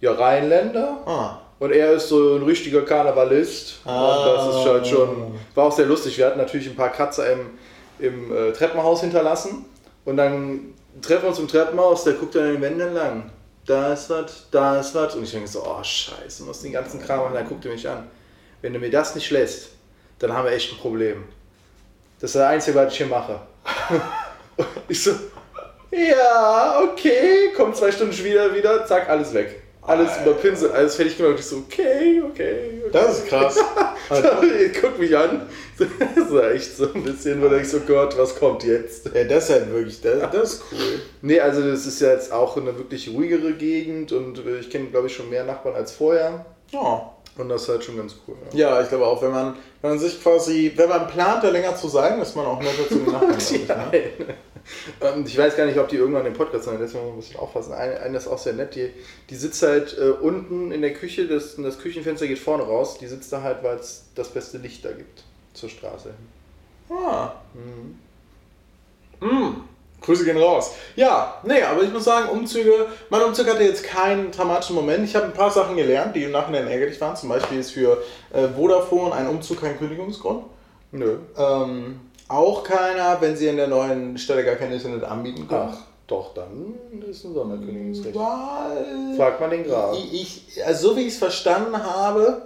ja 0.00 0.12
Rheinländer 0.12 1.02
Ah. 1.04 1.38
und 1.58 1.72
er 1.72 1.92
ist 1.92 2.08
so 2.08 2.36
ein 2.36 2.44
richtiger 2.44 2.82
Karnevalist. 2.82 3.80
Ah. 3.84 4.16
Und 4.16 4.26
das 4.26 4.56
ist 4.56 4.64
halt 4.72 4.86
schon, 4.86 5.34
war 5.54 5.64
auch 5.66 5.72
sehr 5.72 5.86
lustig. 5.86 6.16
Wir 6.16 6.26
hatten 6.26 6.38
natürlich 6.38 6.68
ein 6.68 6.76
paar 6.76 6.90
Kratzer 6.92 7.30
im, 7.32 7.40
im 7.98 8.34
äh, 8.34 8.52
Treppenhaus 8.52 9.00
hinterlassen 9.02 9.66
und 10.06 10.16
dann 10.16 10.72
treffen 11.02 11.24
wir 11.24 11.28
uns 11.30 11.38
im 11.40 11.48
Treppenhaus, 11.48 12.04
der 12.04 12.14
guckt 12.14 12.36
an 12.36 12.44
den 12.52 12.62
Wänden 12.62 12.94
lang. 12.94 13.30
Da 13.68 13.92
ist 13.92 14.08
was, 14.08 14.46
da 14.50 14.80
ist 14.80 14.94
was. 14.94 15.14
Und 15.14 15.24
ich 15.24 15.30
denke 15.30 15.46
so, 15.46 15.62
oh 15.62 15.84
scheiße, 15.84 16.42
muss 16.44 16.62
den 16.62 16.72
ganzen 16.72 17.02
Kram 17.02 17.20
machen. 17.20 17.34
Dann 17.34 17.46
guckt 17.46 17.66
er 17.66 17.72
mich 17.72 17.86
an. 17.86 18.08
Wenn 18.62 18.72
du 18.72 18.78
mir 18.78 18.90
das 18.90 19.14
nicht 19.14 19.30
lässt, 19.30 19.72
dann 20.18 20.32
haben 20.32 20.46
wir 20.46 20.52
echt 20.52 20.72
ein 20.72 20.78
Problem. 20.78 21.24
Das 22.18 22.30
ist 22.30 22.36
das 22.36 22.48
Einzige, 22.48 22.78
was 22.78 22.92
ich 22.92 22.96
hier 22.96 23.06
mache. 23.08 23.38
ich 24.88 25.04
so, 25.04 25.10
ja, 25.90 26.80
okay. 26.82 27.52
Kommt 27.54 27.76
zwei 27.76 27.92
Stunden 27.92 28.16
wieder, 28.24 28.54
wieder, 28.54 28.86
zack, 28.86 29.06
alles 29.10 29.34
weg. 29.34 29.62
Alles 29.88 30.10
Alter. 30.10 30.30
überpinselt, 30.30 30.72
alles 30.72 30.94
fertig 30.94 31.16
gemacht. 31.16 31.32
Und 31.32 31.40
ich 31.40 31.46
so, 31.46 31.56
okay, 31.56 32.22
okay, 32.24 32.82
okay. 32.84 32.90
Das 32.92 33.18
ist 33.18 33.26
krass. 33.26 33.56
Guck 34.80 34.98
mich 34.98 35.16
an. 35.16 35.48
Das 36.16 36.32
war 36.32 36.50
echt 36.50 36.76
so 36.76 36.92
ein 36.92 37.04
bisschen, 37.04 37.40
wo 37.40 37.48
denkst, 37.48 37.70
oh 37.74 37.80
Gott, 37.86 38.18
was 38.18 38.36
kommt 38.36 38.64
jetzt? 38.64 39.06
ja, 39.14 39.22
das 39.24 39.44
ist 39.44 39.50
halt 39.50 39.72
wirklich, 39.72 40.00
das, 40.00 40.30
das 40.32 40.52
ist 40.54 40.62
cool. 40.72 41.00
Nee, 41.22 41.40
also 41.40 41.62
das 41.62 41.86
ist 41.86 42.00
ja 42.00 42.10
jetzt 42.10 42.32
auch 42.32 42.56
eine 42.56 42.76
wirklich 42.76 43.08
ruhigere 43.14 43.52
Gegend 43.52 44.10
und 44.10 44.44
äh, 44.44 44.58
ich 44.58 44.70
kenne, 44.70 44.86
glaube 44.86 45.06
ich, 45.06 45.14
schon 45.14 45.30
mehr 45.30 45.44
Nachbarn 45.44 45.76
als 45.76 45.92
vorher. 45.92 46.44
Ja. 46.72 47.12
Und 47.36 47.48
das 47.48 47.62
ist 47.62 47.68
halt 47.68 47.84
schon 47.84 47.96
ganz 47.96 48.16
cool. 48.26 48.34
Ja. 48.52 48.70
Ja, 48.70 48.82
ich 48.82 48.88
glaube 48.88 49.06
auch, 49.06 49.22
wenn 49.22 49.30
man, 49.30 49.54
wenn 49.80 49.90
man 49.90 49.98
sich 50.00 50.20
quasi, 50.20 50.72
wenn 50.74 50.88
man 50.88 51.06
plant, 51.06 51.44
da 51.44 51.50
länger 51.50 51.76
zu 51.76 51.86
sein, 51.86 52.20
ist 52.20 52.34
man 52.34 52.46
auch 52.46 52.60
netter 52.60 52.88
zu 52.88 52.96
den 52.96 53.12
Nachbarn. 53.12 53.36
ich, 53.38 53.68
ne? 53.68 53.76
Und 55.00 55.26
ich 55.26 55.36
weiß 55.36 55.56
gar 55.56 55.66
nicht, 55.66 55.78
ob 55.78 55.88
die 55.88 55.96
irgendwann 55.96 56.24
den 56.24 56.34
Podcast 56.34 56.66
hören, 56.66 56.78
deswegen 56.80 57.14
muss 57.14 57.26
bisschen 57.26 57.40
aufpassen. 57.40 57.72
Eine, 57.72 58.00
eine 58.00 58.16
ist 58.16 58.28
auch 58.28 58.38
sehr 58.38 58.52
nett, 58.52 58.74
die, 58.74 58.90
die 59.30 59.36
sitzt 59.36 59.62
halt 59.62 59.96
äh, 59.98 60.10
unten 60.10 60.72
in 60.72 60.82
der 60.82 60.92
Küche, 60.92 61.26
das, 61.26 61.56
das 61.56 61.78
Küchenfenster 61.78 62.26
geht 62.26 62.38
vorne 62.38 62.64
raus, 62.64 62.98
die 62.98 63.06
sitzt 63.06 63.32
da 63.32 63.42
halt, 63.42 63.62
weil 63.62 63.76
es 63.76 64.04
das 64.14 64.28
beste 64.28 64.58
Licht 64.58 64.84
da 64.84 64.92
gibt 64.92 65.24
zur 65.54 65.68
Straße. 65.68 66.14
Ah. 66.90 67.32
Mm. 69.20 69.62
Grüße 70.00 70.24
gehen 70.24 70.38
raus. 70.38 70.74
Ja, 70.94 71.40
nee, 71.44 71.62
aber 71.62 71.82
ich 71.82 71.92
muss 71.92 72.04
sagen, 72.04 72.28
Umzüge, 72.30 72.86
mein 73.10 73.22
Umzug 73.22 73.48
hatte 73.48 73.64
jetzt 73.64 73.82
keinen 73.82 74.30
dramatischen 74.30 74.76
Moment. 74.76 75.04
Ich 75.04 75.16
habe 75.16 75.26
ein 75.26 75.32
paar 75.32 75.50
Sachen 75.50 75.76
gelernt, 75.76 76.14
die 76.14 76.24
im 76.24 76.30
Nachhinein 76.30 76.68
ärgerlich 76.68 77.00
waren. 77.00 77.16
Zum 77.16 77.28
Beispiel 77.28 77.58
ist 77.58 77.72
für 77.72 78.02
äh, 78.32 78.48
Vodafone 78.48 79.12
ein 79.12 79.26
Umzug 79.26 79.60
kein 79.60 79.76
Kündigungsgrund. 79.76 80.44
Nö. 80.92 81.18
Ähm, 81.36 82.00
auch 82.28 82.62
keiner, 82.62 83.20
wenn 83.20 83.36
sie 83.36 83.48
in 83.48 83.56
der 83.56 83.68
neuen 83.68 84.18
Stelle 84.18 84.44
gar 84.44 84.56
kein 84.56 84.72
Internet 84.72 85.04
anbieten 85.04 85.48
können. 85.48 85.70
Ach, 85.72 85.78
doch, 86.06 86.34
dann 86.34 86.74
ist 87.08 87.24
ein 87.24 87.34
Sonderkündigungsrecht. 87.34 88.14
Weil 88.14 89.16
Fragt 89.16 89.40
man 89.40 89.50
den 89.50 89.64
Graf. 89.64 89.96
ich, 89.96 90.48
ich, 90.56 90.66
also 90.66 90.90
so 90.90 90.96
wie 90.96 91.02
ich 91.02 91.14
es 91.14 91.18
verstanden 91.18 91.76
habe, 91.76 92.42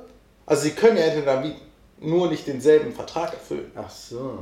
also 0.46 0.62
sie 0.62 0.70
können 0.70 0.96
ja 0.96 1.04
Internet 1.04 1.28
anbieten, 1.28 1.60
nur 2.02 2.28
nicht 2.28 2.46
denselben 2.46 2.92
Vertrag 2.92 3.32
erfüllen. 3.32 3.70
Ach 3.74 3.90
so. 3.90 4.38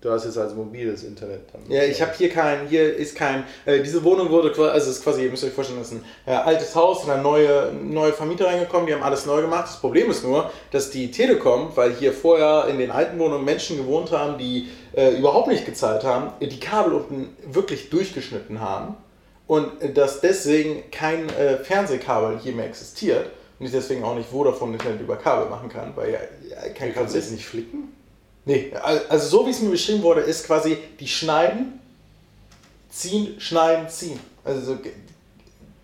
Du 0.00 0.10
hast 0.10 0.24
jetzt 0.24 0.38
also 0.38 0.54
mobiles 0.56 1.02
Internet 1.04 1.42
dann. 1.52 1.62
Ja, 1.68 1.82
ich 1.84 2.00
habe 2.02 2.12
hier 2.16 2.30
kein, 2.30 2.68
hier 2.68 2.94
ist 2.94 3.16
kein, 3.16 3.44
äh, 3.64 3.82
diese 3.82 4.02
Wohnung 4.04 4.30
wurde 4.30 4.52
quasi, 4.52 4.70
also 4.70 4.90
es 4.90 4.98
ist 4.98 5.04
quasi, 5.04 5.24
ihr 5.24 5.30
müsst 5.30 5.44
euch 5.44 5.52
vorstellen, 5.52 5.78
das 5.78 5.92
ist 5.92 5.98
ein 5.98 6.04
äh, 6.26 6.36
altes 6.36 6.74
Haus, 6.74 7.02
und 7.02 7.08
dann 7.08 7.22
neue, 7.22 7.72
neue 7.72 8.12
Vermieter 8.12 8.46
reingekommen, 8.46 8.86
die 8.86 8.94
haben 8.94 9.02
alles 9.02 9.26
neu 9.26 9.40
gemacht. 9.40 9.64
Das 9.68 9.80
Problem 9.80 10.10
ist 10.10 10.24
nur, 10.24 10.50
dass 10.70 10.90
die 10.90 11.10
Telekom, 11.10 11.70
weil 11.74 11.92
hier 11.94 12.12
vorher 12.12 12.66
in 12.68 12.78
den 12.78 12.90
alten 12.90 13.18
Wohnungen 13.18 13.44
Menschen 13.44 13.76
gewohnt 13.76 14.12
haben, 14.12 14.38
die 14.38 14.68
äh, 14.94 15.16
überhaupt 15.16 15.48
nicht 15.48 15.66
gezahlt 15.66 16.04
haben, 16.04 16.32
die 16.40 16.60
Kabel 16.60 16.92
unten 16.94 17.36
wirklich 17.46 17.90
durchgeschnitten 17.90 18.60
haben 18.60 18.96
und 19.46 19.82
äh, 19.82 19.92
dass 19.92 20.20
deswegen 20.20 20.90
kein 20.90 21.28
äh, 21.30 21.58
Fernsehkabel 21.58 22.38
hier 22.42 22.52
mehr 22.52 22.66
existiert 22.66 23.30
und 23.64 23.68
ich 23.68 23.72
deswegen 23.72 24.04
auch 24.04 24.14
nicht 24.14 24.28
Vodafone 24.28 24.74
Internet 24.74 25.00
über 25.00 25.16
Kabel 25.16 25.48
machen 25.48 25.70
kann, 25.70 25.96
weil 25.96 26.12
ja, 26.12 26.18
ja 26.50 26.56
kein 26.74 26.88
Kabel 26.90 26.92
Kannst 26.92 27.14
du 27.14 27.18
jetzt 27.18 27.32
nicht 27.32 27.46
flicken? 27.46 27.88
Nee, 28.44 28.72
al- 28.74 29.06
also 29.08 29.26
so 29.38 29.46
wie 29.46 29.50
es 29.50 29.60
mir 29.62 29.70
beschrieben 29.70 30.02
wurde, 30.02 30.20
ist 30.20 30.44
quasi 30.46 30.76
die 31.00 31.08
schneiden, 31.08 31.80
ziehen, 32.90 33.40
schneiden, 33.40 33.88
ziehen. 33.88 34.20
Also 34.44 34.76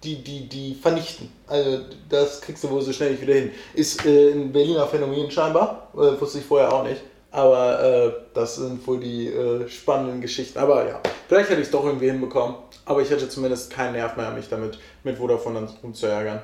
die, 0.04 0.22
die, 0.22 0.46
die 0.46 0.74
vernichten. 0.74 1.32
Also 1.46 1.84
das 2.10 2.42
kriegst 2.42 2.62
du 2.62 2.68
wohl 2.68 2.82
so 2.82 2.92
schnell 2.92 3.12
nicht 3.12 3.22
wieder 3.22 3.32
hin. 3.34 3.50
Ist 3.72 4.04
äh, 4.04 4.32
ein 4.32 4.52
Berliner 4.52 4.86
Phänomen 4.86 5.30
scheinbar, 5.30 5.88
äh, 5.94 6.20
wusste 6.20 6.38
ich 6.38 6.44
vorher 6.44 6.70
auch 6.70 6.84
nicht. 6.84 7.00
Aber 7.30 7.82
äh, 7.82 8.12
das 8.34 8.56
sind 8.56 8.86
wohl 8.86 9.00
die 9.00 9.28
äh, 9.28 9.66
spannenden 9.68 10.20
Geschichten. 10.20 10.58
Aber 10.58 10.86
ja, 10.86 11.00
vielleicht 11.28 11.48
hätte 11.48 11.60
ich 11.62 11.68
es 11.68 11.72
doch 11.72 11.84
irgendwie 11.86 12.10
hinbekommen. 12.10 12.56
Aber 12.84 13.00
ich 13.00 13.08
hätte 13.08 13.26
zumindest 13.28 13.70
keinen 13.70 13.92
Nerv 13.92 14.16
mehr, 14.16 14.30
mich 14.32 14.48
damit 14.50 14.78
mit 15.02 15.16
Vodafone 15.16 15.60
dann 15.60 15.70
rumzuärgern. 15.82 16.40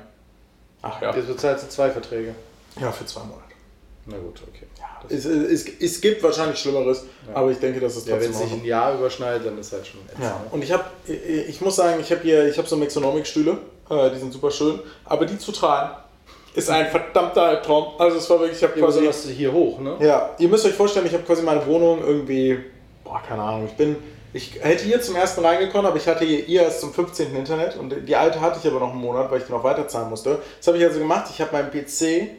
Ach 0.89 1.01
ja. 1.01 1.15
Jetzt 1.15 1.27
bezahlst 1.27 1.65
du 1.65 1.69
zwei 1.69 1.89
Verträge. 1.91 2.33
Ja, 2.79 2.91
für 2.91 3.05
zwei 3.05 3.21
Monate. 3.21 3.41
Na 4.05 4.17
gut, 4.17 4.41
okay. 4.47 4.65
Ja, 4.79 4.85
es, 5.09 5.25
es, 5.25 5.65
es 5.81 5.99
gibt 6.01 6.23
wahrscheinlich 6.23 6.57
Schlimmeres, 6.57 7.03
Ja. 7.27 7.35
aber 7.35 7.51
ich 7.51 7.59
denke, 7.59 7.79
das 7.81 7.97
ist 7.97 8.07
Ja, 8.07 8.13
wenn 8.19 8.31
trotzdem 8.31 8.45
es 8.47 8.51
sich 8.53 8.61
ein 8.61 8.65
Jahr 8.65 8.93
überschneidet, 8.97 9.45
dann 9.45 9.57
ist 9.57 9.73
halt 9.73 9.85
schon 9.85 9.99
ätzend. 10.07 10.23
Ja, 10.23 10.41
und 10.51 10.63
ich 10.63 10.71
habe, 10.71 10.85
ich 11.07 11.59
muss 11.59 11.75
sagen, 11.75 11.99
ich 11.99 12.09
habe 12.11 12.21
hier, 12.21 12.47
ich 12.47 12.57
habe 12.57 12.67
so 12.67 12.77
Mexonomic-Stühle, 12.77 13.57
äh, 13.89 14.09
die 14.11 14.19
sind 14.19 14.31
super 14.31 14.49
schön, 14.51 14.79
aber 15.05 15.25
die 15.25 15.37
zu 15.37 15.51
tragen 15.51 15.91
ist 16.53 16.69
ein 16.71 16.87
verdammter 16.87 17.43
Albtraum. 17.43 17.99
Also 17.99 18.17
es 18.17 18.27
war 18.29 18.39
wirklich, 18.39 18.57
ich 18.57 18.63
habe 18.63 18.79
Ja, 18.79 18.85
quasi... 18.85 18.99
besonders 19.01 19.27
hier 19.29 19.51
hoch, 19.51 19.79
ne? 19.79 19.97
Ja, 19.99 20.31
ihr 20.39 20.47
müsst 20.47 20.65
euch 20.65 20.73
vorstellen, 20.73 21.05
ich 21.05 21.13
habe 21.13 21.23
quasi 21.23 21.43
meine 21.43 21.63
Wohnung 21.67 21.99
irgendwie, 22.03 22.57
boah, 23.07 23.21
keine 23.27 23.41
Ahnung, 23.41 23.65
ich 23.65 23.73
bin, 23.73 23.95
ich 24.33 24.59
hätte 24.61 24.83
hier 24.83 25.01
zum 25.01 25.15
ersten 25.15 25.43
reingekommen, 25.43 25.87
aber 25.87 25.97
ich 25.97 26.07
hatte 26.07 26.25
hier 26.25 26.63
erst 26.63 26.81
zum 26.81 26.93
15. 26.93 27.35
Internet 27.35 27.77
und 27.77 28.07
die 28.07 28.15
alte 28.15 28.41
hatte 28.41 28.59
ich 28.61 28.69
aber 28.69 28.79
noch 28.79 28.91
einen 28.91 29.01
Monat, 29.01 29.31
weil 29.31 29.39
ich 29.39 29.45
die 29.45 29.51
noch 29.51 29.63
weiterzahlen 29.63 30.09
musste. 30.09 30.39
Das 30.57 30.67
habe 30.67 30.77
ich 30.77 30.83
also 30.83 30.99
gemacht, 30.99 31.27
ich 31.31 31.41
habe 31.41 31.51
meinen 31.53 31.71
PC, 31.71 32.29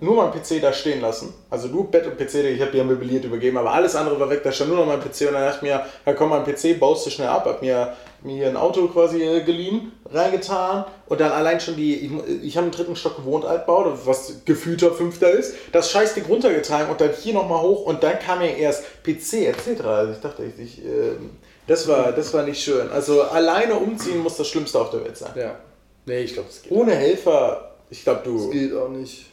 nur 0.00 0.16
meinen 0.16 0.32
PC 0.32 0.60
da 0.60 0.72
stehen 0.72 1.00
lassen, 1.00 1.32
also 1.48 1.68
nur 1.68 1.90
Bett 1.90 2.06
und 2.06 2.18
PC, 2.18 2.34
ich 2.44 2.60
habe 2.60 2.70
die 2.70 2.78
ja 2.78 2.84
möbliert 2.84 3.24
übergeben, 3.24 3.56
aber 3.56 3.72
alles 3.72 3.96
andere 3.96 4.20
war 4.20 4.28
weg, 4.28 4.42
da 4.42 4.52
stand 4.52 4.70
nur 4.70 4.78
noch 4.78 4.86
mein 4.86 5.00
PC 5.00 5.28
und 5.28 5.34
dann 5.34 5.42
dachte 5.42 5.56
ich 5.56 5.62
mir, 5.62 5.86
ja 6.04 6.12
komm, 6.12 6.30
mein 6.30 6.44
PC 6.44 6.78
baust 6.78 7.06
du 7.06 7.10
schnell 7.10 7.28
ab, 7.28 7.46
hab 7.46 7.62
mir, 7.62 7.94
mir 8.22 8.36
hier 8.36 8.48
ein 8.48 8.56
Auto 8.56 8.86
quasi 8.88 9.22
äh, 9.22 9.42
geliehen, 9.42 9.92
reingetan 10.12 10.84
und 11.06 11.20
dann 11.20 11.32
allein 11.32 11.60
schon 11.60 11.76
die, 11.76 11.94
ich, 11.94 12.12
ich 12.42 12.56
habe 12.56 12.66
im 12.66 12.72
dritten 12.72 12.96
Stock 12.96 13.16
gewohnt, 13.16 13.44
Altbau, 13.44 13.96
was 14.04 14.44
gefühlter 14.44 14.92
Fünfter 14.92 15.30
ist, 15.30 15.54
das 15.72 15.90
Scheißding 15.90 16.26
runtergetragen 16.26 16.90
und 16.90 17.00
dann 17.00 17.10
hier 17.12 17.32
nochmal 17.32 17.62
hoch 17.62 17.86
und 17.86 18.02
dann 18.02 18.18
kam 18.18 18.40
mir 18.40 18.56
erst 18.56 18.84
PC 19.02 19.46
etc. 19.46 19.80
Also 19.82 20.12
ich 20.12 20.20
dachte, 20.20 20.44
ich, 20.44 20.58
ich 20.62 20.84
ähm, 20.84 21.30
das 21.66 21.88
war, 21.88 22.12
das 22.12 22.32
war 22.32 22.44
nicht 22.44 22.62
schön. 22.62 22.90
Also 22.90 23.22
alleine 23.22 23.74
umziehen 23.74 24.18
muss 24.18 24.36
das 24.36 24.48
Schlimmste 24.48 24.78
auf 24.78 24.90
der 24.90 25.04
Welt 25.04 25.16
sein. 25.16 25.32
Ja. 25.34 25.56
Nee, 26.04 26.20
ich 26.20 26.34
glaube, 26.34 26.48
es 26.48 26.62
geht. 26.62 26.70
Ohne 26.70 26.94
Helfer, 26.94 27.74
ich 27.90 28.04
glaube 28.04 28.20
Es 28.20 28.24
du, 28.24 28.50
geht 28.50 28.72
auch 28.72 28.88
nicht. 28.88 29.26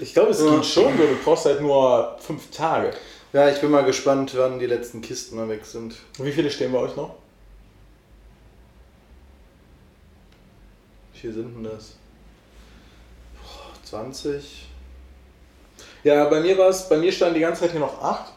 Ich 0.00 0.12
glaube 0.14 0.30
es 0.30 0.40
Ja. 0.40 0.50
geht 0.56 0.64
schon, 0.66 0.96
so, 0.96 1.02
du 1.04 1.16
brauchst 1.24 1.46
halt 1.46 1.60
nur 1.60 2.16
fünf 2.20 2.50
Tage. 2.50 2.92
Ja, 3.32 3.48
ich 3.48 3.60
bin 3.60 3.70
mal 3.70 3.84
gespannt, 3.84 4.32
wann 4.36 4.58
die 4.58 4.66
letzten 4.66 5.00
Kisten 5.02 5.36
mal 5.36 5.48
weg 5.48 5.64
sind. 5.64 5.94
Wie 6.18 6.30
viele 6.32 6.50
stehen 6.50 6.72
bei 6.72 6.78
euch 6.78 6.94
noch? 6.96 7.14
Wie 11.12 11.18
viel 11.20 11.32
sind 11.32 11.54
denn 11.56 11.64
das? 11.64 11.96
Boah, 13.34 13.72
20? 13.84 14.68
Ja, 16.04 16.24
bei 16.26 16.40
mir 16.40 16.56
war 16.58 16.68
es, 16.68 16.88
bei 16.88 16.96
mir 16.96 17.10
standen 17.10 17.34
die 17.34 17.40
ganze 17.40 17.62
Zeit 17.62 17.70
hier 17.72 17.80
noch 17.80 18.00
acht. 18.02 18.32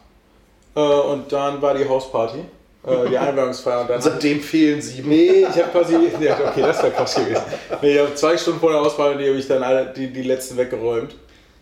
Äh, 0.76 0.80
und 0.80 1.32
dann 1.32 1.62
war 1.62 1.74
die 1.76 1.88
Hausparty, 1.88 2.40
äh, 2.86 3.10
die 3.10 3.18
Einweihungsfeier. 3.18 3.82
Und 3.82 3.90
dann 3.90 4.02
Seitdem 4.02 4.40
fehlen 4.42 4.82
sieben. 4.82 5.10
Nee, 5.10 5.42
ich 5.42 5.48
habe 5.48 5.70
quasi. 5.72 5.96
Ja, 6.20 6.40
okay, 6.50 6.62
das 6.62 6.82
wäre 6.82 6.92
krass 6.94 7.16
gewesen. 7.16 7.42
Nee, 7.82 7.94
ich 7.96 8.00
habe 8.00 8.16
zwei 8.16 8.38
Stunden 8.38 8.60
vor 8.60 8.72
der 8.72 8.82
Auswahl, 8.82 9.18
die 9.18 9.28
habe 9.28 9.38
ich 9.38 9.48
dann 9.48 9.64
alle, 9.64 9.88
die, 9.94 10.12
die 10.12 10.24
letzten 10.24 10.56
weggeräumt. 10.58 11.16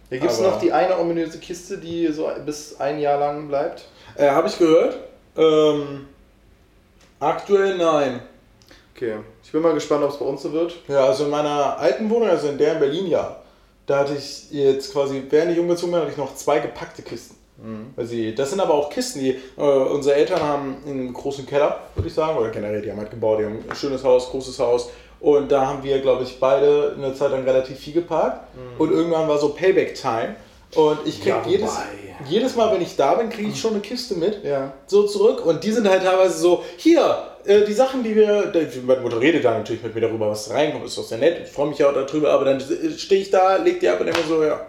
Hier 0.09 0.19
gibt 0.19 0.31
es 0.31 0.39
noch 0.39 0.59
die 0.59 0.71
eine 0.71 0.99
ominöse 0.99 1.39
Kiste, 1.39 1.77
die 1.77 2.07
so 2.11 2.29
bis 2.45 2.79
ein 2.79 2.99
Jahr 2.99 3.19
lang 3.19 3.47
bleibt. 3.47 3.85
Äh, 4.15 4.29
habe 4.29 4.47
ich 4.47 4.57
gehört. 4.57 4.97
Ähm, 5.35 6.07
aktuell 7.19 7.77
nein. 7.77 8.21
Okay. 8.95 9.17
Ich 9.43 9.51
bin 9.51 9.61
mal 9.61 9.73
gespannt, 9.73 10.03
ob 10.03 10.11
es 10.11 10.17
bei 10.17 10.25
uns 10.25 10.43
so 10.43 10.53
wird. 10.53 10.75
Ja, 10.87 11.05
also 11.05 11.25
in 11.25 11.31
meiner 11.31 11.77
alten 11.77 12.09
Wohnung, 12.09 12.29
also 12.29 12.47
in 12.47 12.57
der 12.57 12.73
in 12.73 12.79
Berlin, 12.79 13.07
ja. 13.07 13.41
Da 13.85 13.99
hatte 13.99 14.15
ich 14.15 14.51
jetzt 14.51 14.93
quasi, 14.93 15.23
während 15.29 15.51
ich 15.51 15.59
umgezogen 15.59 15.91
bin, 15.91 16.01
hatte 16.01 16.11
ich 16.11 16.17
noch 16.17 16.35
zwei 16.35 16.59
gepackte 16.59 17.01
Kisten. 17.01 17.35
Sie, 18.03 18.35
das 18.35 18.49
sind 18.49 18.59
aber 18.59 18.73
auch 18.73 18.89
Kisten, 18.89 19.19
die 19.19 19.31
äh, 19.57 19.61
unsere 19.61 20.15
Eltern 20.15 20.41
haben 20.41 20.77
einen 20.85 21.13
großen 21.13 21.45
Keller, 21.45 21.79
würde 21.95 22.07
ich 22.09 22.13
sagen, 22.13 22.37
oder 22.37 22.49
generell, 22.49 22.81
die 22.81 22.91
haben 22.91 22.99
halt 22.99 23.09
gebaut, 23.11 23.39
die 23.39 23.45
haben 23.45 23.59
ein 23.69 23.75
schönes 23.75 24.03
Haus, 24.03 24.29
großes 24.29 24.59
Haus. 24.59 24.89
Und 25.21 25.51
da 25.51 25.65
haben 25.65 25.81
wir, 25.83 25.99
glaube 25.99 26.23
ich, 26.23 26.39
beide 26.39 26.93
eine 26.97 27.15
Zeit 27.15 27.31
lang 27.31 27.43
relativ 27.45 27.79
viel 27.79 27.93
geparkt. 27.93 28.41
Und 28.77 28.91
irgendwann 28.91 29.27
war 29.27 29.37
so 29.37 29.49
Payback-Time. 29.49 30.35
Und 30.75 30.99
ich 31.05 31.21
kriege 31.21 31.37
Ja, 31.37 31.43
jedes, 31.47 31.69
wobei. 31.71 32.29
jedes 32.29 32.55
Mal, 32.55 32.73
wenn 32.73 32.81
ich 32.81 32.95
da 32.97 33.15
bin, 33.15 33.29
kriege 33.29 33.47
ich 33.49 33.59
schon 33.59 33.71
eine 33.71 33.79
Kiste 33.79 34.15
mit 34.15 34.43
Ja. 34.43 34.73
so 34.87 35.03
zurück 35.03 35.45
und 35.45 35.63
die 35.63 35.71
sind 35.71 35.87
halt 35.89 36.03
teilweise 36.03 36.37
so, 36.37 36.63
hier, 36.75 37.17
äh, 37.45 37.63
die 37.63 37.71
Sachen, 37.73 38.03
die 38.03 38.13
wir, 38.15 38.51
meine 38.85 38.99
Mutter 38.99 39.21
redet 39.21 39.45
da 39.45 39.57
natürlich 39.57 39.81
mit 39.81 39.95
mir 39.95 40.01
darüber, 40.01 40.29
was 40.29 40.49
reinkommt, 40.51 40.85
ist 40.85 40.97
doch 40.97 41.03
sehr 41.03 41.19
nett, 41.19 41.37
ich 41.45 41.51
freue 41.51 41.67
mich 41.69 41.77
ja 41.77 41.87
auch 41.89 41.93
darüber, 41.93 42.31
aber 42.31 42.43
dann 42.43 42.59
stehe 42.97 43.21
ich 43.21 43.29
da, 43.31 43.55
leg 43.55 43.79
die 43.79 43.87
ab 43.87 44.01
und 44.01 44.07
denke 44.07 44.21
so, 44.27 44.43
ja. 44.43 44.59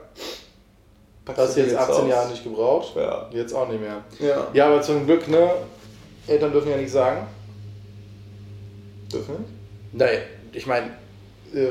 Packst 1.26 1.42
Hast 1.42 1.56
du 1.56 1.60
du 1.60 1.66
die 1.66 1.72
jetzt 1.72 1.80
18 1.80 1.94
aus? 2.04 2.08
Jahre 2.08 2.30
nicht 2.30 2.44
gebraucht? 2.44 2.96
Ja. 2.96 3.28
Jetzt 3.32 3.52
auch 3.52 3.68
nicht 3.68 3.80
mehr. 3.80 4.02
Ja. 4.18 4.46
Ja, 4.54 4.66
aber 4.68 4.80
zum 4.80 5.04
Glück, 5.04 5.28
ne? 5.28 5.50
Eltern 6.26 6.52
dürfen 6.52 6.70
ja 6.70 6.76
nicht 6.78 6.90
sagen. 6.90 7.26
Dürfen? 9.12 9.44
Nein, 9.92 10.18
ich 10.52 10.66
meine, 10.66 10.90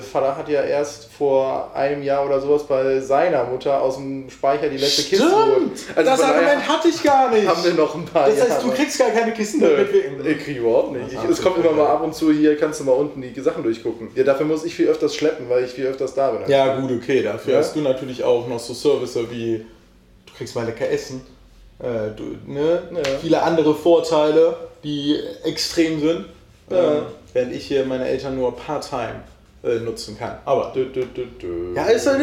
Vater 0.02 0.36
hat 0.38 0.50
ja 0.50 0.62
erst 0.63 1.10
vor 1.12 1.71
einem 1.76 2.02
Jahr 2.04 2.26
oder 2.26 2.39
sowas 2.41 2.63
bei 2.63 3.00
seiner 3.00 3.43
Mutter 3.45 3.82
aus 3.82 3.95
dem 3.98 4.30
Speicher 4.30 4.67
die 4.69 4.78
letzte 4.78 5.04
Kiste 5.04 5.26
geholt. 5.26 5.71
das 5.95 5.95
von 5.95 6.06
daher 6.06 6.26
Argument 6.36 6.67
hatte 6.67 6.88
ich 6.88 7.04
gar 7.04 7.32
nicht. 7.32 7.48
haben 7.48 7.63
wir 7.63 7.74
noch 7.74 7.93
ein 7.95 8.06
paar 8.06 8.28
das 8.30 8.41
heißt, 8.41 8.62
du 8.63 8.67
Jahre. 8.67 8.78
kriegst 8.78 9.00
gar 9.00 9.10
keine 9.12 9.32
Kisten 9.34 9.60
Nö, 9.60 9.69
damit 9.69 9.93
wir 9.93 10.26
ich 10.26 10.43
kriege 10.43 10.60
überhaupt 10.60 10.91
nicht. 10.93 11.13
Ich, 11.13 11.19
Das 11.19 11.30
es 11.30 11.41
kommt 11.41 11.58
immer 11.58 11.69
du 11.69 11.76
mal 11.76 11.88
ab 11.88 12.04
und 12.04 12.15
zu, 12.15 12.32
hier 12.32 12.58
kannst 12.58 12.80
du 12.80 12.84
mal 12.86 12.93
unten 12.93 13.21
die 13.21 13.41
Sachen 13.41 13.63
durchgucken. 13.63 14.10
Ja, 14.15 14.24
dafür 14.24 14.45
muss 14.45 14.63
ich 14.65 14.74
viel 14.76 14.88
öfters 14.88 15.15
schleppen, 15.15 15.50
weil 15.50 15.63
ich 15.65 15.71
viel 15.71 15.86
öfters 15.86 16.13
da 16.13 16.32
bin. 16.32 16.50
Ja, 16.50 16.78
gut, 16.80 16.91
okay, 16.91 17.21
dafür 17.21 17.54
Ja. 17.54 17.60
hast 17.60 17.76
du 17.76 17.82
natürlich 17.82 18.24
auch 18.24 18.48
noch 18.48 18.60
so 18.60 18.74
Services 18.74 19.30
wie, 19.30 19.65
du 20.26 20.34
kriegst 20.38 20.56
mal 20.56 20.65
lecker 20.65 20.89
Essen, 20.89 21.21
äh, 21.80 22.10
du, 22.15 22.38
ne? 22.52 22.82
Ja. 22.91 23.02
viele 23.21 23.41
andere 23.41 23.76
Vorteile, 23.76 24.56
die 24.84 25.19
extrem 25.43 26.00
sind, 26.00 26.26
Ja. 26.69 26.93
ähm, 27.00 27.04
während 27.34 27.54
ich 27.54 27.65
hier 27.67 27.86
meine 27.86 28.08
Eltern 28.08 28.36
nur 28.38 28.56
part-time 28.56 29.21
äh, 29.65 29.80
nutzen 29.80 30.17
kann. 30.17 30.38
Aber, 30.45 30.71
Dö, 30.75 30.86
dö, 30.86 31.06
dö, 31.06 31.73
ja, 31.75 31.86
ist 31.86 32.08
halt 32.08 32.21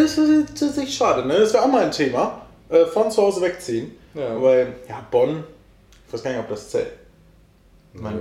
echt 0.78 0.94
schade, 0.94 1.26
ne? 1.26 1.38
Das 1.40 1.52
wäre 1.52 1.64
auch 1.64 1.68
mal 1.68 1.84
ein 1.84 1.90
Thema, 1.90 2.42
äh, 2.68 2.86
von 2.86 3.10
zu 3.10 3.22
Hause 3.22 3.40
wegziehen, 3.42 3.92
Ja. 4.14 4.40
weil, 4.40 4.74
ja, 4.88 5.04
Bonn, 5.10 5.42
ich 6.06 6.12
weiß 6.12 6.22
gar 6.22 6.30
nicht, 6.30 6.40
ob 6.40 6.48
das 6.48 6.70
zählt. 6.70 6.92
Ich 7.94 8.00
meine, 8.00 8.18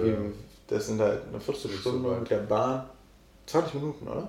das 0.68 0.88
sind 0.88 1.00
halt 1.00 1.22
eine 1.30 1.40
Viertelstunde 1.40 2.10
mit 2.20 2.30
der 2.30 2.38
Bahn, 2.38 2.84
20 3.46 3.76
Minuten, 3.76 4.08
oder? 4.08 4.28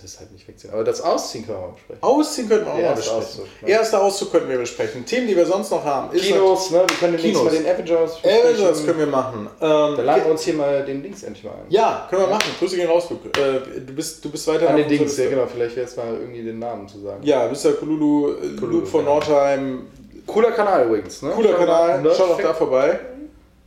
Ja, 0.00 0.02
das 0.02 0.12
ist 0.14 0.20
halt 0.20 0.32
nicht 0.32 0.48
wegziehen. 0.48 0.72
Aber 0.72 0.84
das 0.84 1.00
Ausziehen 1.02 1.44
können 1.46 1.58
wir 1.58 1.66
mal 1.66 1.72
besprechen. 1.74 2.02
Ausziehen 2.02 2.48
könnten 2.48 2.66
wir 2.66 2.72
auch 2.72 2.78
mal 2.78 2.94
besprechen. 2.94 3.18
Auszug, 3.22 3.46
ne? 3.62 3.68
Erster 3.68 4.02
Auszug 4.02 4.32
könnten 4.32 4.48
wir 4.48 4.58
besprechen. 4.58 5.04
Themen, 5.04 5.26
die 5.28 5.36
wir 5.36 5.46
sonst 5.46 5.70
noch 5.70 5.84
haben. 5.84 6.14
ist 6.16 6.24
Kinos, 6.24 6.70
ne? 6.70 6.78
Wir 6.78 6.86
können 6.86 7.12
demnächst 7.16 7.24
Kinos. 7.26 7.44
mal 7.44 7.50
den 7.50 7.66
Avengers 7.66 8.14
natürlich- 8.22 8.40
Avengers 8.44 8.58
besprechen. 8.68 8.86
können 8.86 8.98
wir 8.98 9.06
machen. 9.06 9.48
Da 9.60 9.88
Ähm, 9.98 10.04
laden 10.06 10.24
wir 10.24 10.30
uns 10.30 10.42
hier 10.42 10.54
mal 10.54 10.84
den 10.84 11.02
Dings 11.02 11.22
endlich 11.22 11.44
mal 11.44 11.52
ein. 11.52 11.66
ja, 11.68 12.06
können 12.08 12.22
wir 12.22 12.28
machen. 12.28 12.50
Grüße 12.58 12.76
gehen 12.76 12.88
raus. 12.88 13.08
Äh, 13.10 13.80
du, 13.80 13.92
bist, 13.94 14.24
du 14.24 14.30
bist 14.30 14.46
weiter 14.48 14.70
An 14.70 14.76
den 14.76 14.88
Dings, 14.88 15.16
ja 15.18 15.28
genau, 15.28 15.46
vielleicht 15.46 15.76
wäre 15.76 15.86
es 15.86 15.96
mal 15.96 16.14
irgendwie 16.18 16.42
den 16.42 16.58
Namen 16.58 16.88
zu 16.88 17.00
sagen. 17.00 17.22
Ja, 17.22 17.46
Mr. 17.48 17.72
Kululu, 17.72 18.32
äh, 18.32 18.56
Kululu, 18.56 18.78
Luke 18.78 18.86
von 18.86 19.04
ja. 19.04 19.10
Nordheim. 19.10 19.86
Cooler 20.26 20.52
Kanal 20.52 20.86
übrigens, 20.86 21.22
ne? 21.22 21.30
Cooler 21.30 21.50
Schaut 21.50 21.58
mal, 21.66 21.66
Kanal. 21.66 22.14
Schaut 22.14 22.30
auch 22.30 22.40
da 22.40 22.54
vorbei. 22.54 23.00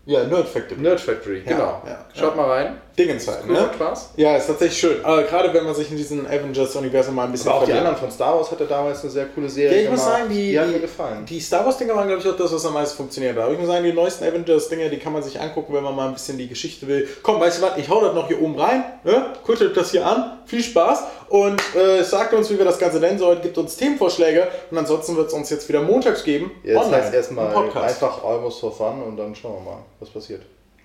Ja, 0.06 0.24
Nerd 0.26 0.48
Factory. 0.50 0.80
Nerd 0.82 1.00
Factory, 1.00 1.43
Ja, 1.46 1.52
genau. 1.52 1.82
ja, 1.86 2.06
Schaut 2.13 2.36
ja. 2.36 2.41
mal 2.41 2.50
rein. 2.50 2.82
Dingens 2.97 3.27
halt, 3.27 3.49
ne? 3.49 3.71
Spaß. 3.73 4.12
Ja, 4.17 4.38
ist 4.38 4.45
tatsächlich 4.45 4.77
schön. 4.79 5.03
Aber 5.03 5.23
gerade 5.23 5.51
wenn 5.51 5.65
man 5.65 5.73
sich 5.73 5.89
in 5.89 5.97
diesem 5.97 6.27
Avengers-Universum 6.27 7.15
mal 7.15 7.25
ein 7.25 7.32
bisschen 7.32 7.49
Aber 7.49 7.58
auch 7.58 7.63
die 7.63 7.71
verliert. 7.71 7.88
anderen 7.88 7.99
von 8.08 8.12
Star 8.12 8.36
Wars 8.36 8.51
hatte 8.51 8.65
damals 8.65 9.01
eine 9.01 9.10
sehr 9.10 9.25
coole 9.25 9.49
Serie 9.49 9.77
Ja, 9.77 9.84
ich 9.86 9.89
muss 9.89 10.01
gemacht. 10.01 10.17
sagen, 10.19 10.29
die, 10.29 10.36
die 10.51 10.60
die, 10.60 10.65
mir 10.73 10.79
gefallen. 10.79 11.25
die 11.25 11.39
Star 11.39 11.65
Wars-Dinger 11.65 11.95
waren, 11.95 12.08
glaube 12.08 12.21
ich, 12.21 12.29
auch 12.29 12.38
das, 12.38 12.53
was 12.53 12.65
am 12.65 12.73
meisten 12.73 12.95
funktioniert 12.97 13.36
hat. 13.36 13.43
Aber 13.45 13.53
ich 13.53 13.60
muss 13.60 13.67
sagen, 13.67 13.84
die 13.84 13.93
neuesten 13.93 14.25
Avengers-Dinger, 14.25 14.89
die 14.89 14.99
kann 14.99 15.12
man 15.12 15.23
sich 15.23 15.39
angucken, 15.39 15.73
wenn 15.73 15.84
man 15.84 15.95
mal 15.95 16.08
ein 16.08 16.13
bisschen 16.13 16.38
die 16.38 16.47
Geschichte 16.47 16.88
will. 16.88 17.08
Komm, 17.23 17.39
weißt 17.39 17.58
du 17.60 17.62
was, 17.63 17.77
ich 17.77 17.89
hau 17.89 17.99
das 17.99 18.13
noch 18.13 18.27
hier 18.27 18.39
oben 18.39 18.60
rein, 18.60 18.84
ne? 19.03 19.34
euch 19.47 19.73
das 19.73 19.91
hier 19.91 20.06
an, 20.06 20.39
viel 20.45 20.62
Spaß 20.62 21.03
und 21.29 21.60
äh, 21.75 22.03
sagt 22.03 22.34
uns, 22.34 22.49
wie 22.51 22.58
wir 22.60 22.65
das 22.65 22.77
Ganze 22.77 22.99
nennen 22.99 23.17
sollen, 23.17 23.41
gibt 23.41 23.58
uns 23.58 23.75
Themenvorschläge 23.75 24.47
und 24.69 24.77
ansonsten 24.77 25.15
wird 25.15 25.27
es 25.29 25.34
uns 25.34 25.49
jetzt 25.49 25.67
wieder 25.67 25.82
montags 25.82 26.23
geben. 26.23 26.51
Jetzt 26.63 26.77
online, 26.77 27.03
heißt 27.03 27.13
erstmal 27.13 27.47
einfach 27.56 28.23
Almost 28.23 28.60
for 28.60 28.71
Fun 28.71 29.01
und 29.01 29.17
dann 29.17 29.34
schauen 29.36 29.63
wir 29.63 29.71
mal, 29.71 29.79
was 29.99 30.10
passiert. 30.10 30.41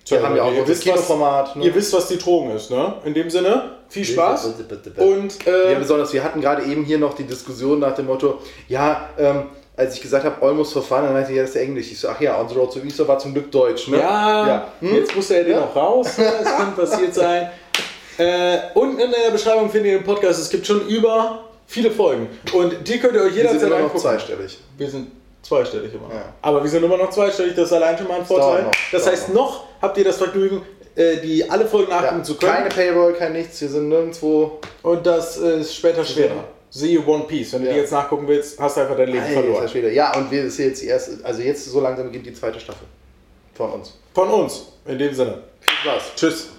Wir 0.09 0.23
haben 0.23 0.35
ja 0.35 0.43
auch 0.43 0.51
ihr 0.53 0.67
wisst, 0.67 0.85
was- 0.87 0.93
Kinoformat. 0.93 1.55
Ne? 1.55 1.65
Ihr 1.65 1.75
wisst, 1.75 1.93
was 1.93 2.07
die 2.07 2.17
Drogen 2.17 2.51
ist, 2.51 2.71
ne? 2.71 2.93
In 3.05 3.13
dem 3.13 3.29
Sinne, 3.29 3.63
viel 3.89 4.05
Spaß 4.05 4.53
und 4.97 5.47
äh, 5.47 5.73
Ja, 5.73 5.79
besonders, 5.79 6.11
wir 6.13 6.23
hatten 6.23 6.41
gerade 6.41 6.63
eben 6.63 6.83
hier 6.83 6.97
noch 6.97 7.13
die 7.15 7.23
Diskussion 7.23 7.79
nach 7.79 7.95
dem 7.95 8.05
Motto, 8.07 8.39
ja, 8.67 9.09
ähm, 9.17 9.43
als 9.77 9.95
ich 9.95 10.01
gesagt 10.01 10.25
habe, 10.25 10.45
almost 10.45 10.73
for 10.73 10.81
fun, 10.81 11.03
dann 11.03 11.13
meinte 11.13 11.31
ich, 11.31 11.37
ja, 11.37 11.43
das 11.43 11.51
ist 11.51 11.55
ja 11.55 11.61
Englisch. 11.61 11.91
Ich 11.91 11.99
so, 11.99 12.09
ach 12.09 12.19
ja, 12.19 12.39
on 12.39 12.49
the 12.49 12.55
road 12.55 12.73
to 12.73 12.79
Easter 12.81 13.07
war 13.07 13.17
zum 13.17 13.33
Glück 13.33 13.49
Deutsch, 13.51 13.87
ne? 13.87 13.97
Ja, 13.99 14.47
Ja. 14.47 14.67
Hm? 14.81 14.95
jetzt 14.95 15.15
muss 15.15 15.29
er 15.31 15.43
den 15.43 15.53
Ja. 15.53 15.61
noch 15.61 15.75
raus. 15.75 16.17
ne? 16.17 16.25
Es 16.41 16.45
kann 16.45 16.75
passiert 16.75 17.13
sein. 17.13 17.49
Äh, 18.21 18.57
unten 18.73 18.99
in 18.99 19.11
der 19.11 19.31
Beschreibung 19.31 19.69
findet 19.69 19.93
ihr 19.93 19.97
den 19.99 20.03
Podcast. 20.03 20.41
Es 20.41 20.49
gibt 20.49 20.67
schon 20.67 20.85
über 20.89 21.45
viele 21.67 21.89
Folgen. 21.89 22.27
Und 22.51 22.85
die 22.85 22.99
könnt 22.99 23.13
ihr 23.13 23.21
euch 23.21 23.27
Wir 23.33 23.43
sind 23.43 23.53
jederzeit 23.53 23.61
immer 23.67 23.75
noch 23.77 23.83
angucken. 23.85 23.99
zweistellig. 23.99 24.57
Wir 24.77 24.89
sind 24.89 25.07
zweistellig 25.41 25.93
immer. 25.93 26.13
Ja. 26.13 26.33
Aber 26.41 26.61
wir 26.63 26.69
sind 26.69 26.83
immer 26.83 26.97
noch 26.97 27.09
zweistellig. 27.09 27.55
Das 27.55 27.65
ist 27.67 27.73
allein 27.73 27.97
schon 27.97 28.07
mal 28.07 28.19
ein 28.19 28.25
Vorteil. 28.25 28.63
noch, 28.63 28.71
Das 28.91 29.07
heißt, 29.07 29.33
noch 29.33 29.65
habt 29.81 29.97
ihr 29.97 30.03
das 30.03 30.17
Vergnügen, 30.17 30.61
äh, 30.95 31.17
die 31.17 31.49
alle 31.49 31.65
Folgen 31.65 31.89
nachgucken 31.89 32.17
Ja, 32.19 32.23
zu 32.23 32.35
können. 32.35 32.51
keine 32.53 32.69
Paywall, 32.69 33.13
kein 33.13 33.33
nichts, 33.33 33.61
wir 33.61 33.69
sind 33.69 33.89
nirgendwo. 33.89 34.59
Und 34.83 35.05
das 35.05 35.37
äh, 35.41 35.59
ist 35.59 35.75
später 35.75 36.03
schwerer. 36.03 36.43
Siehe 36.71 37.03
One 37.05 37.23
Piece. 37.23 37.53
Wenn 37.53 37.61
du 37.63 37.67
Ja. 37.67 37.73
die 37.73 37.79
jetzt 37.79 37.91
nachgucken 37.91 38.27
willst, 38.27 38.59
hast 38.59 38.77
du 38.77 38.81
einfach 38.81 38.95
dein 38.95 39.07
Leben 39.09 39.23
Alter 39.23 39.41
verloren. 39.41 39.67
Schwede. 39.69 39.91
Ja, 39.91 40.15
und 40.15 40.29
wir 40.29 40.43
ist 40.43 40.57
jetzt 40.59 40.81
die 40.81 40.87
erste, 40.87 41.17
also 41.23 41.41
jetzt 41.41 41.65
so 41.65 41.79
langsam 41.81 42.05
beginnt 42.07 42.27
die 42.27 42.33
zweite 42.33 42.59
Staffel 42.59 42.85
von 43.55 43.71
uns. 43.71 43.97
Von 44.13 44.29
uns. 44.29 44.65
In 44.85 44.99
dem 44.99 45.13
Sinne. 45.13 45.39
Viel 45.61 45.77
Spaß. 45.91 46.03
Tschüss. 46.15 46.49